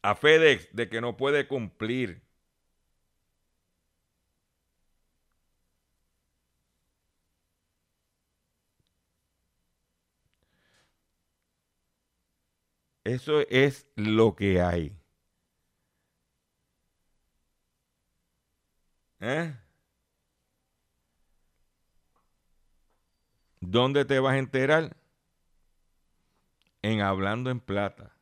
a 0.02 0.14
FedEx 0.14 0.68
de 0.72 0.88
que 0.88 1.00
no 1.00 1.16
puede 1.16 1.48
cumplir. 1.48 2.22
Eso 13.11 13.40
es 13.48 13.88
lo 13.96 14.36
que 14.36 14.61
hay. 14.62 14.96
¿Eh? 19.18 19.52
¿Dónde 23.58 24.04
te 24.04 24.20
vas 24.20 24.34
a 24.34 24.38
enterar? 24.38 24.96
En 26.82 27.00
Hablando 27.00 27.50
en 27.50 27.58
Plata. 27.58 28.14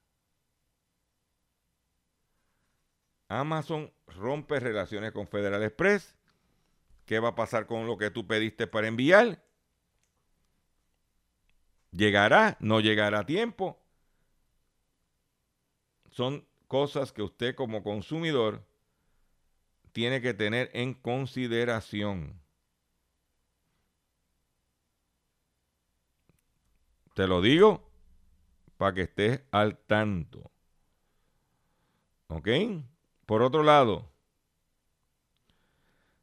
Amazon 3.29 3.93
rompe 4.07 4.59
relaciones 4.59 5.13
con 5.13 5.29
Federal 5.29 5.63
Express. 5.65 6.17
¿Qué 7.05 7.19
va 7.21 7.29
a 7.29 7.35
pasar 7.35 7.67
con 7.67 7.87
lo 7.87 7.99
que 7.99 8.11
tú 8.11 8.27
pediste 8.27 8.67
para 8.67 8.89
enviar? 8.89 9.45
¿Llegará? 11.93 12.57
¿No 12.61 12.81
llegará 12.81 13.19
a 13.19 13.27
tiempo? 13.27 13.79
Son 16.19 16.45
cosas 16.67 17.13
que 17.13 17.23
usted 17.23 17.55
como 17.55 17.85
consumidor 17.85 18.67
tiene 19.93 20.21
que 20.21 20.35
tener 20.35 20.69
en 20.75 20.93
consideración. 20.95 22.43
Te 27.15 27.29
lo 27.29 27.41
digo 27.41 27.89
para 28.79 28.95
que 28.95 29.03
estés 29.03 29.43
al 29.53 29.79
tanto. 29.79 30.51
¿Ok? 32.27 32.49
Por 33.25 33.43
otro 33.43 33.63
lado, 33.63 34.11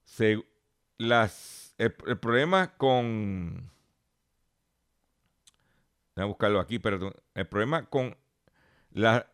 se- 0.03 0.45
las, 0.97 1.73
el, 1.77 1.93
problema 1.93 2.75
con... 2.75 3.71
Voy 6.17 6.23
a 6.23 6.25
buscarlo 6.25 6.59
aquí, 6.59 6.79
perdón. 6.79 7.13
El 7.33 7.47
problema 7.47 7.89
con 7.89 8.17
la 8.91 9.31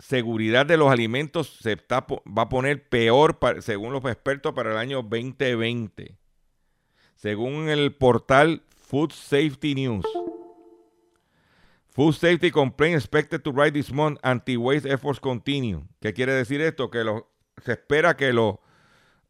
seguridad 0.00 0.66
de 0.66 0.76
los 0.76 0.90
alimentos 0.90 1.58
se 1.60 1.72
está, 1.72 2.06
va 2.08 2.42
a 2.42 2.48
poner 2.48 2.88
peor, 2.88 3.38
según 3.60 3.92
los 3.92 4.04
expertos, 4.04 4.52
para 4.54 4.72
el 4.72 4.78
año 4.78 5.02
2020. 5.02 6.18
Según 7.14 7.68
el 7.68 7.94
portal 7.94 8.62
Food 8.76 9.12
Safety 9.12 9.74
News. 9.74 10.06
Food 11.90 12.14
Safety 12.14 12.50
Complaint 12.50 12.96
expected 12.96 13.42
to 13.42 13.52
rise 13.52 13.72
this 13.72 13.92
month. 13.92 14.18
Anti-waste 14.22 14.88
efforts 14.88 15.20
continue. 15.20 15.82
¿Qué 16.00 16.14
quiere 16.14 16.32
decir 16.32 16.60
esto? 16.60 16.90
Que 16.90 17.04
se 17.62 17.72
espera 17.72 18.16
que 18.16 18.32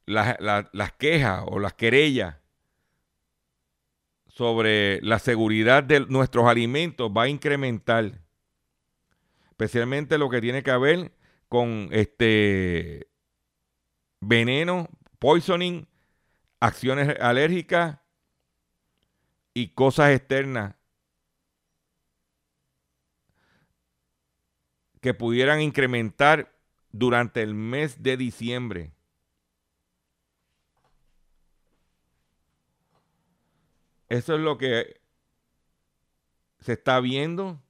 las 0.07 0.93
quejas 0.99 1.45
o 1.47 1.59
las 1.59 1.75
querellas 1.75 2.37
sobre 4.29 5.01
la 5.03 5.19
seguridad 5.19 5.83
de 5.83 6.01
nuestros 6.01 6.47
alimentos 6.47 7.11
va 7.11 7.25
a 7.25 7.29
incrementar. 7.29 8.21
Especialmente 9.61 10.17
lo 10.17 10.31
que 10.31 10.41
tiene 10.41 10.63
que 10.63 10.75
ver 10.79 11.13
con 11.51 11.91
este 11.93 13.11
veneno, 14.19 14.89
poisoning 15.19 15.87
acciones 16.61 17.15
alérgicas 17.21 17.99
y 19.53 19.75
cosas 19.75 20.13
externas 20.13 20.77
que 25.03 25.13
pudieran 25.13 25.61
incrementar 25.61 26.59
durante 26.91 27.43
el 27.43 27.53
mes 27.53 28.03
de 28.03 28.17
diciembre. 28.17 28.95
Eso 34.09 34.37
es 34.37 34.41
lo 34.41 34.57
que 34.57 35.03
se 36.61 36.73
está 36.73 36.99
viendo. 37.01 37.61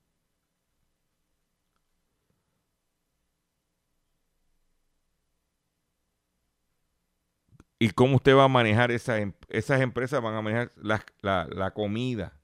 Y 7.83 7.91
cómo 7.91 8.17
usted 8.17 8.37
va 8.37 8.45
a 8.45 8.49
manejar 8.49 8.91
esa, 8.93 9.19
em- 9.19 9.33
esas 9.49 9.81
empresas, 9.81 10.23
van 10.23 10.35
a 10.35 10.43
manejar 10.43 10.71
la, 10.77 11.03
la- 11.23 11.71
comida. 11.73 12.39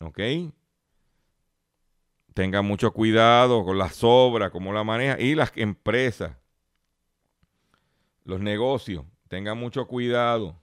¿Ok? 0.00 0.20
Tenga 2.34 2.60
mucho 2.60 2.92
cuidado 2.92 3.64
con 3.64 3.78
las 3.78 4.00
obras, 4.04 4.50
cómo 4.50 4.72
la 4.74 4.84
maneja. 4.84 5.18
Y 5.18 5.34
las 5.34 5.50
empresas, 5.56 6.36
los 8.24 8.38
negocios, 8.38 9.04
tenga 9.28 9.54
mucho 9.54 9.86
cuidado 9.86 10.60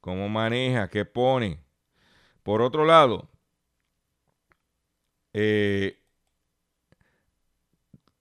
cómo 0.00 0.28
maneja, 0.28 0.88
qué 0.90 1.06
pone. 1.06 1.58
Por 2.42 2.60
otro 2.60 2.84
lado, 2.84 3.30
eh, 5.32 5.98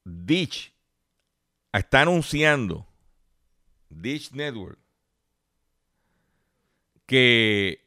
Ditch 0.06 0.74
está 1.74 2.02
anunciando 2.02 2.88
Dish 3.92 4.32
Network 4.32 4.80
que 7.12 7.86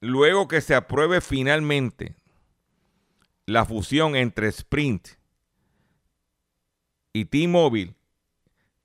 luego 0.00 0.46
que 0.46 0.60
se 0.60 0.74
apruebe 0.74 1.22
finalmente 1.22 2.14
la 3.46 3.64
fusión 3.64 4.14
entre 4.14 4.48
Sprint 4.48 5.08
y 7.14 7.24
T-Mobile, 7.24 7.94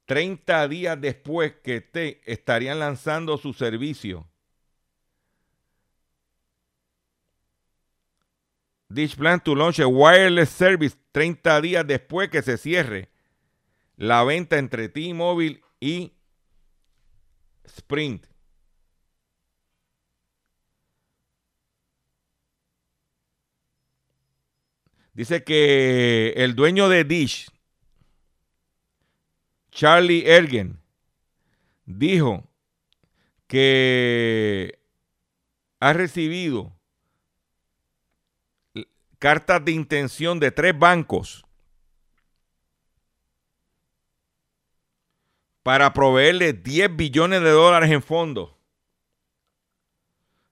30 0.06 0.70
días 0.70 1.02
después 1.02 1.54
que 1.62 1.82
te 1.82 2.22
estarían 2.32 2.80
lanzando 2.80 3.38
su 3.38 3.52
servicio. 3.52 4.26
Dish 8.88 9.18
plan 9.18 9.44
to 9.44 9.54
launch 9.54 9.82
a 9.82 9.88
wireless 9.88 10.50
service 10.50 10.96
30 11.12 11.60
días 11.60 11.86
después 11.86 12.30
que 12.30 12.42
se 12.42 12.58
cierre 12.58 13.11
la 14.02 14.24
venta 14.24 14.58
entre 14.58 14.90
T-Mobile 14.90 15.62
y 15.80 16.12
Sprint. 17.66 18.26
Dice 25.14 25.44
que 25.44 26.34
el 26.36 26.56
dueño 26.56 26.90
de 26.90 27.04
Dish, 27.04 27.52
Charlie 29.70 30.26
Ergen, 30.26 30.82
dijo 31.86 32.50
que 33.46 34.80
ha 35.80 35.94
recibido 35.94 36.76
cartas 39.20 39.64
de 39.64 39.74
intención 39.74 40.40
de 40.40 40.50
tres 40.50 40.76
bancos 40.76 41.46
para 45.64 45.94
proveerle 45.94 46.54
10 46.54 46.96
billones 46.96 47.42
de 47.42 47.50
dólares 47.52 47.92
en 47.92 48.02
fondos 48.02 48.52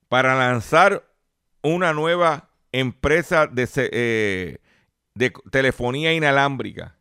para 0.07 0.35
lanzar 0.35 1.07
una 1.61 1.93
nueva 1.93 2.49
empresa 2.71 3.47
de, 3.47 3.67
eh, 3.75 4.57
telefonía 5.51 6.13
inalámbrica. 6.13 6.95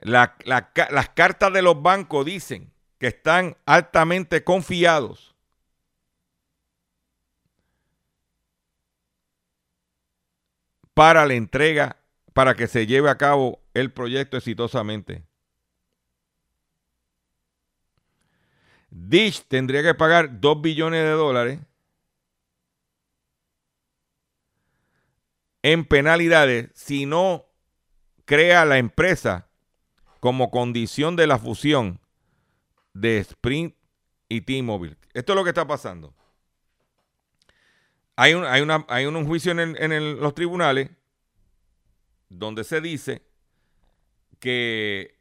La- 0.00 0.36
la 0.44 0.72
ca- 0.72 0.88
las 0.90 1.10
cartas 1.10 1.52
de 1.52 1.62
los 1.62 1.80
bancos 1.82 2.24
dicen 2.24 2.72
que 2.98 3.08
están 3.08 3.56
altamente 3.66 4.44
confiados 4.44 5.34
para 10.94 11.24
la 11.26 11.34
entrega, 11.34 11.96
para 12.32 12.54
que 12.54 12.66
se 12.66 12.86
lleve 12.86 13.10
a 13.10 13.16
cabo 13.18 13.59
el 13.74 13.92
proyecto 13.92 14.36
exitosamente. 14.36 15.24
Dish 18.90 19.44
tendría 19.46 19.82
que 19.82 19.94
pagar 19.94 20.40
2 20.40 20.60
billones 20.60 21.02
de 21.04 21.10
dólares 21.10 21.60
en 25.62 25.84
penalidades 25.84 26.70
si 26.74 27.06
no 27.06 27.46
crea 28.24 28.64
la 28.64 28.78
empresa 28.78 29.48
como 30.18 30.50
condición 30.50 31.16
de 31.16 31.26
la 31.26 31.38
fusión 31.38 32.00
de 32.92 33.18
Sprint 33.18 33.74
y 34.28 34.40
T-Mobile. 34.42 34.96
Esto 35.14 35.32
es 35.32 35.36
lo 35.36 35.44
que 35.44 35.50
está 35.50 35.66
pasando. 35.66 36.14
Hay 38.16 38.34
un, 38.34 38.44
hay 38.44 38.60
una, 38.60 38.84
hay 38.88 39.06
un 39.06 39.26
juicio 39.26 39.52
en, 39.52 39.60
en 39.60 40.20
los 40.20 40.34
tribunales 40.34 40.90
donde 42.28 42.64
se 42.64 42.80
dice 42.80 43.29
que 44.40 45.18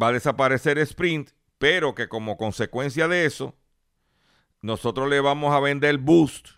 va 0.00 0.08
a 0.08 0.12
desaparecer 0.12 0.78
Sprint, 0.78 1.30
pero 1.58 1.94
que 1.94 2.08
como 2.08 2.36
consecuencia 2.36 3.08
de 3.08 3.24
eso, 3.24 3.56
nosotros 4.60 5.08
le 5.08 5.20
vamos 5.20 5.54
a 5.54 5.60
vender 5.60 5.98
Boost 5.98 6.48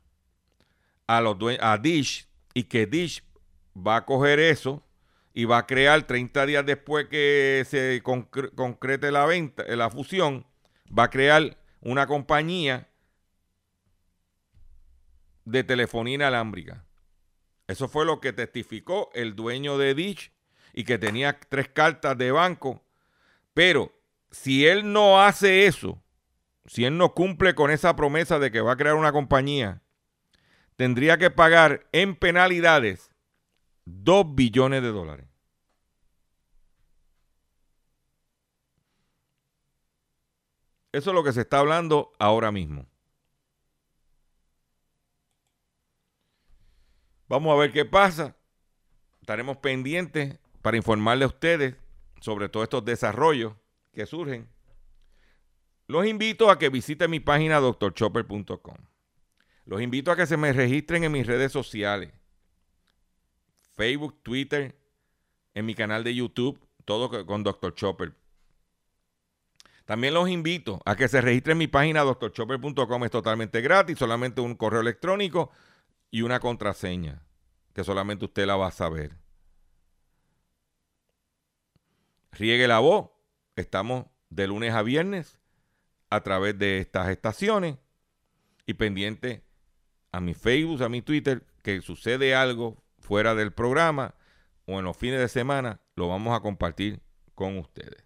a, 1.06 1.20
los 1.20 1.36
a 1.60 1.78
Dish 1.78 2.28
y 2.54 2.64
que 2.64 2.86
Dish 2.86 3.22
va 3.76 3.96
a 3.96 4.04
coger 4.06 4.40
eso 4.40 4.82
y 5.34 5.44
va 5.44 5.58
a 5.58 5.66
crear 5.66 6.06
30 6.06 6.44
días 6.46 6.66
después 6.66 7.06
que 7.08 7.64
se 7.66 8.02
concre- 8.02 8.54
concrete 8.54 9.10
la 9.12 9.24
venta, 9.24 9.64
la 9.64 9.88
fusión, 9.90 10.46
va 10.86 11.04
a 11.04 11.10
crear 11.10 11.58
una 11.80 12.06
compañía 12.06 12.88
de 15.44 15.64
telefonía 15.64 16.14
inalámbrica. 16.14 16.84
Eso 17.66 17.88
fue 17.88 18.04
lo 18.04 18.20
que 18.20 18.32
testificó 18.32 19.10
el 19.14 19.34
dueño 19.34 19.78
de 19.78 19.94
Dish 19.94 20.31
y 20.72 20.84
que 20.84 20.98
tenía 20.98 21.38
tres 21.38 21.68
cartas 21.68 22.16
de 22.16 22.32
banco. 22.32 22.82
Pero 23.54 23.92
si 24.30 24.66
él 24.66 24.92
no 24.92 25.22
hace 25.22 25.66
eso, 25.66 26.02
si 26.66 26.84
él 26.84 26.96
no 26.96 27.14
cumple 27.14 27.54
con 27.54 27.70
esa 27.70 27.94
promesa 27.96 28.38
de 28.38 28.50
que 28.50 28.60
va 28.60 28.72
a 28.72 28.76
crear 28.76 28.94
una 28.94 29.12
compañía, 29.12 29.82
tendría 30.76 31.18
que 31.18 31.30
pagar 31.30 31.86
en 31.92 32.16
penalidades 32.16 33.12
2 33.84 34.34
billones 34.34 34.82
de 34.82 34.88
dólares. 34.88 35.26
Eso 40.92 41.10
es 41.10 41.14
lo 41.14 41.24
que 41.24 41.32
se 41.32 41.40
está 41.40 41.58
hablando 41.58 42.12
ahora 42.18 42.52
mismo. 42.52 42.86
Vamos 47.28 47.54
a 47.54 47.56
ver 47.58 47.72
qué 47.72 47.86
pasa. 47.86 48.36
Estaremos 49.20 49.56
pendientes 49.56 50.38
para 50.62 50.76
informarle 50.76 51.24
a 51.24 51.28
ustedes 51.28 51.76
sobre 52.20 52.48
todos 52.48 52.64
estos 52.64 52.84
desarrollos 52.84 53.54
que 53.92 54.06
surgen. 54.06 54.48
Los 55.88 56.06
invito 56.06 56.50
a 56.50 56.58
que 56.58 56.68
visiten 56.70 57.10
mi 57.10 57.20
página 57.20 57.60
drchopper.com. 57.60 58.76
Los 59.66 59.82
invito 59.82 60.10
a 60.10 60.16
que 60.16 60.26
se 60.26 60.36
me 60.36 60.52
registren 60.52 61.04
en 61.04 61.12
mis 61.12 61.26
redes 61.26 61.52
sociales. 61.52 62.12
Facebook, 63.74 64.20
Twitter, 64.22 64.76
en 65.54 65.66
mi 65.66 65.74
canal 65.74 66.04
de 66.04 66.14
YouTube, 66.14 66.60
todo 66.84 67.10
co- 67.10 67.26
con 67.26 67.42
Dr. 67.42 67.74
Chopper. 67.74 68.14
También 69.84 70.14
los 70.14 70.28
invito 70.28 70.80
a 70.84 70.94
que 70.96 71.08
se 71.08 71.20
registren 71.20 71.54
en 71.54 71.58
mi 71.58 71.66
página 71.66 72.02
drchopper.com. 72.04 73.04
Es 73.04 73.10
totalmente 73.10 73.60
gratis, 73.60 73.98
solamente 73.98 74.40
un 74.40 74.54
correo 74.54 74.80
electrónico 74.80 75.50
y 76.10 76.22
una 76.22 76.38
contraseña 76.40 77.22
que 77.74 77.82
solamente 77.84 78.24
usted 78.26 78.46
la 78.46 78.56
va 78.56 78.68
a 78.68 78.72
saber. 78.72 79.16
Riegue 82.32 82.66
la 82.66 82.80
voz. 82.80 83.10
Estamos 83.56 84.06
de 84.30 84.46
lunes 84.46 84.74
a 84.74 84.82
viernes 84.82 85.38
a 86.10 86.22
través 86.22 86.58
de 86.58 86.78
estas 86.78 87.08
estaciones 87.08 87.78
y 88.66 88.74
pendiente 88.74 89.44
a 90.10 90.20
mi 90.20 90.34
Facebook, 90.34 90.82
a 90.82 90.88
mi 90.88 91.02
Twitter, 91.02 91.46
que 91.62 91.80
sucede 91.80 92.34
algo 92.34 92.82
fuera 92.98 93.34
del 93.34 93.52
programa 93.52 94.14
o 94.66 94.78
en 94.78 94.84
los 94.84 94.96
fines 94.96 95.20
de 95.20 95.28
semana, 95.28 95.80
lo 95.96 96.08
vamos 96.08 96.36
a 96.36 96.40
compartir 96.40 97.00
con 97.34 97.58
ustedes. 97.58 98.04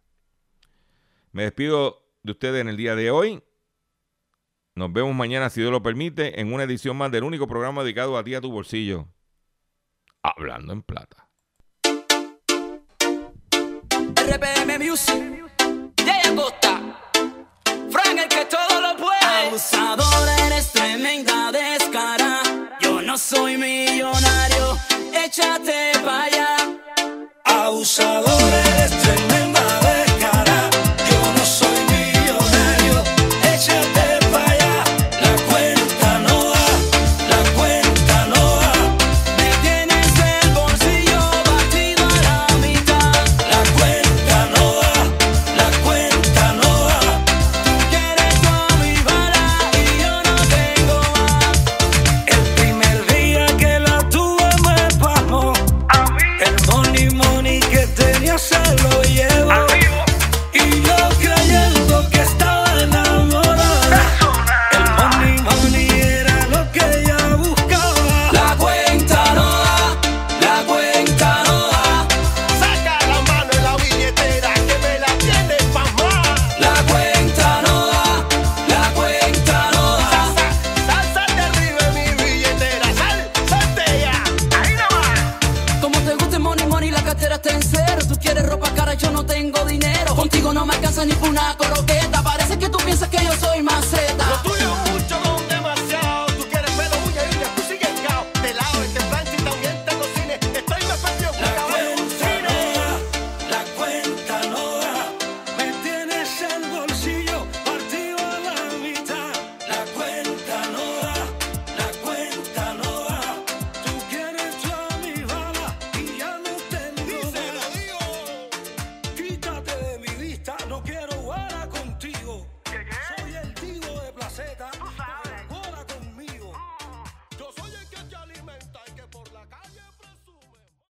Me 1.32 1.42
despido 1.42 2.02
de 2.22 2.32
ustedes 2.32 2.60
en 2.60 2.68
el 2.68 2.76
día 2.76 2.96
de 2.96 3.10
hoy. 3.10 3.42
Nos 4.74 4.92
vemos 4.92 5.14
mañana, 5.14 5.50
si 5.50 5.60
Dios 5.60 5.72
lo 5.72 5.82
permite, 5.82 6.40
en 6.40 6.52
una 6.52 6.64
edición 6.64 6.96
más 6.96 7.10
del 7.10 7.24
único 7.24 7.46
programa 7.46 7.82
dedicado 7.82 8.16
a 8.16 8.24
ti, 8.24 8.34
a 8.34 8.40
tu 8.40 8.50
bolsillo. 8.50 9.08
Hablando 10.22 10.72
en 10.72 10.82
plata. 10.82 11.25
RPM 14.16 14.78
Music, 14.78 15.44
Jay 16.04 16.20
Acosta, 16.32 16.80
Frank 17.90 18.18
el 18.18 18.28
que 18.28 18.44
todo 18.46 18.80
lo 18.80 18.96
puede. 18.96 19.46
Abusadora, 19.48 20.46
eres 20.46 20.72
tremenda 20.72 21.52
descara. 21.52 22.42
Yo 22.80 23.02
no 23.02 23.16
soy 23.18 23.56
millonario, 23.56 24.78
échate 25.12 25.95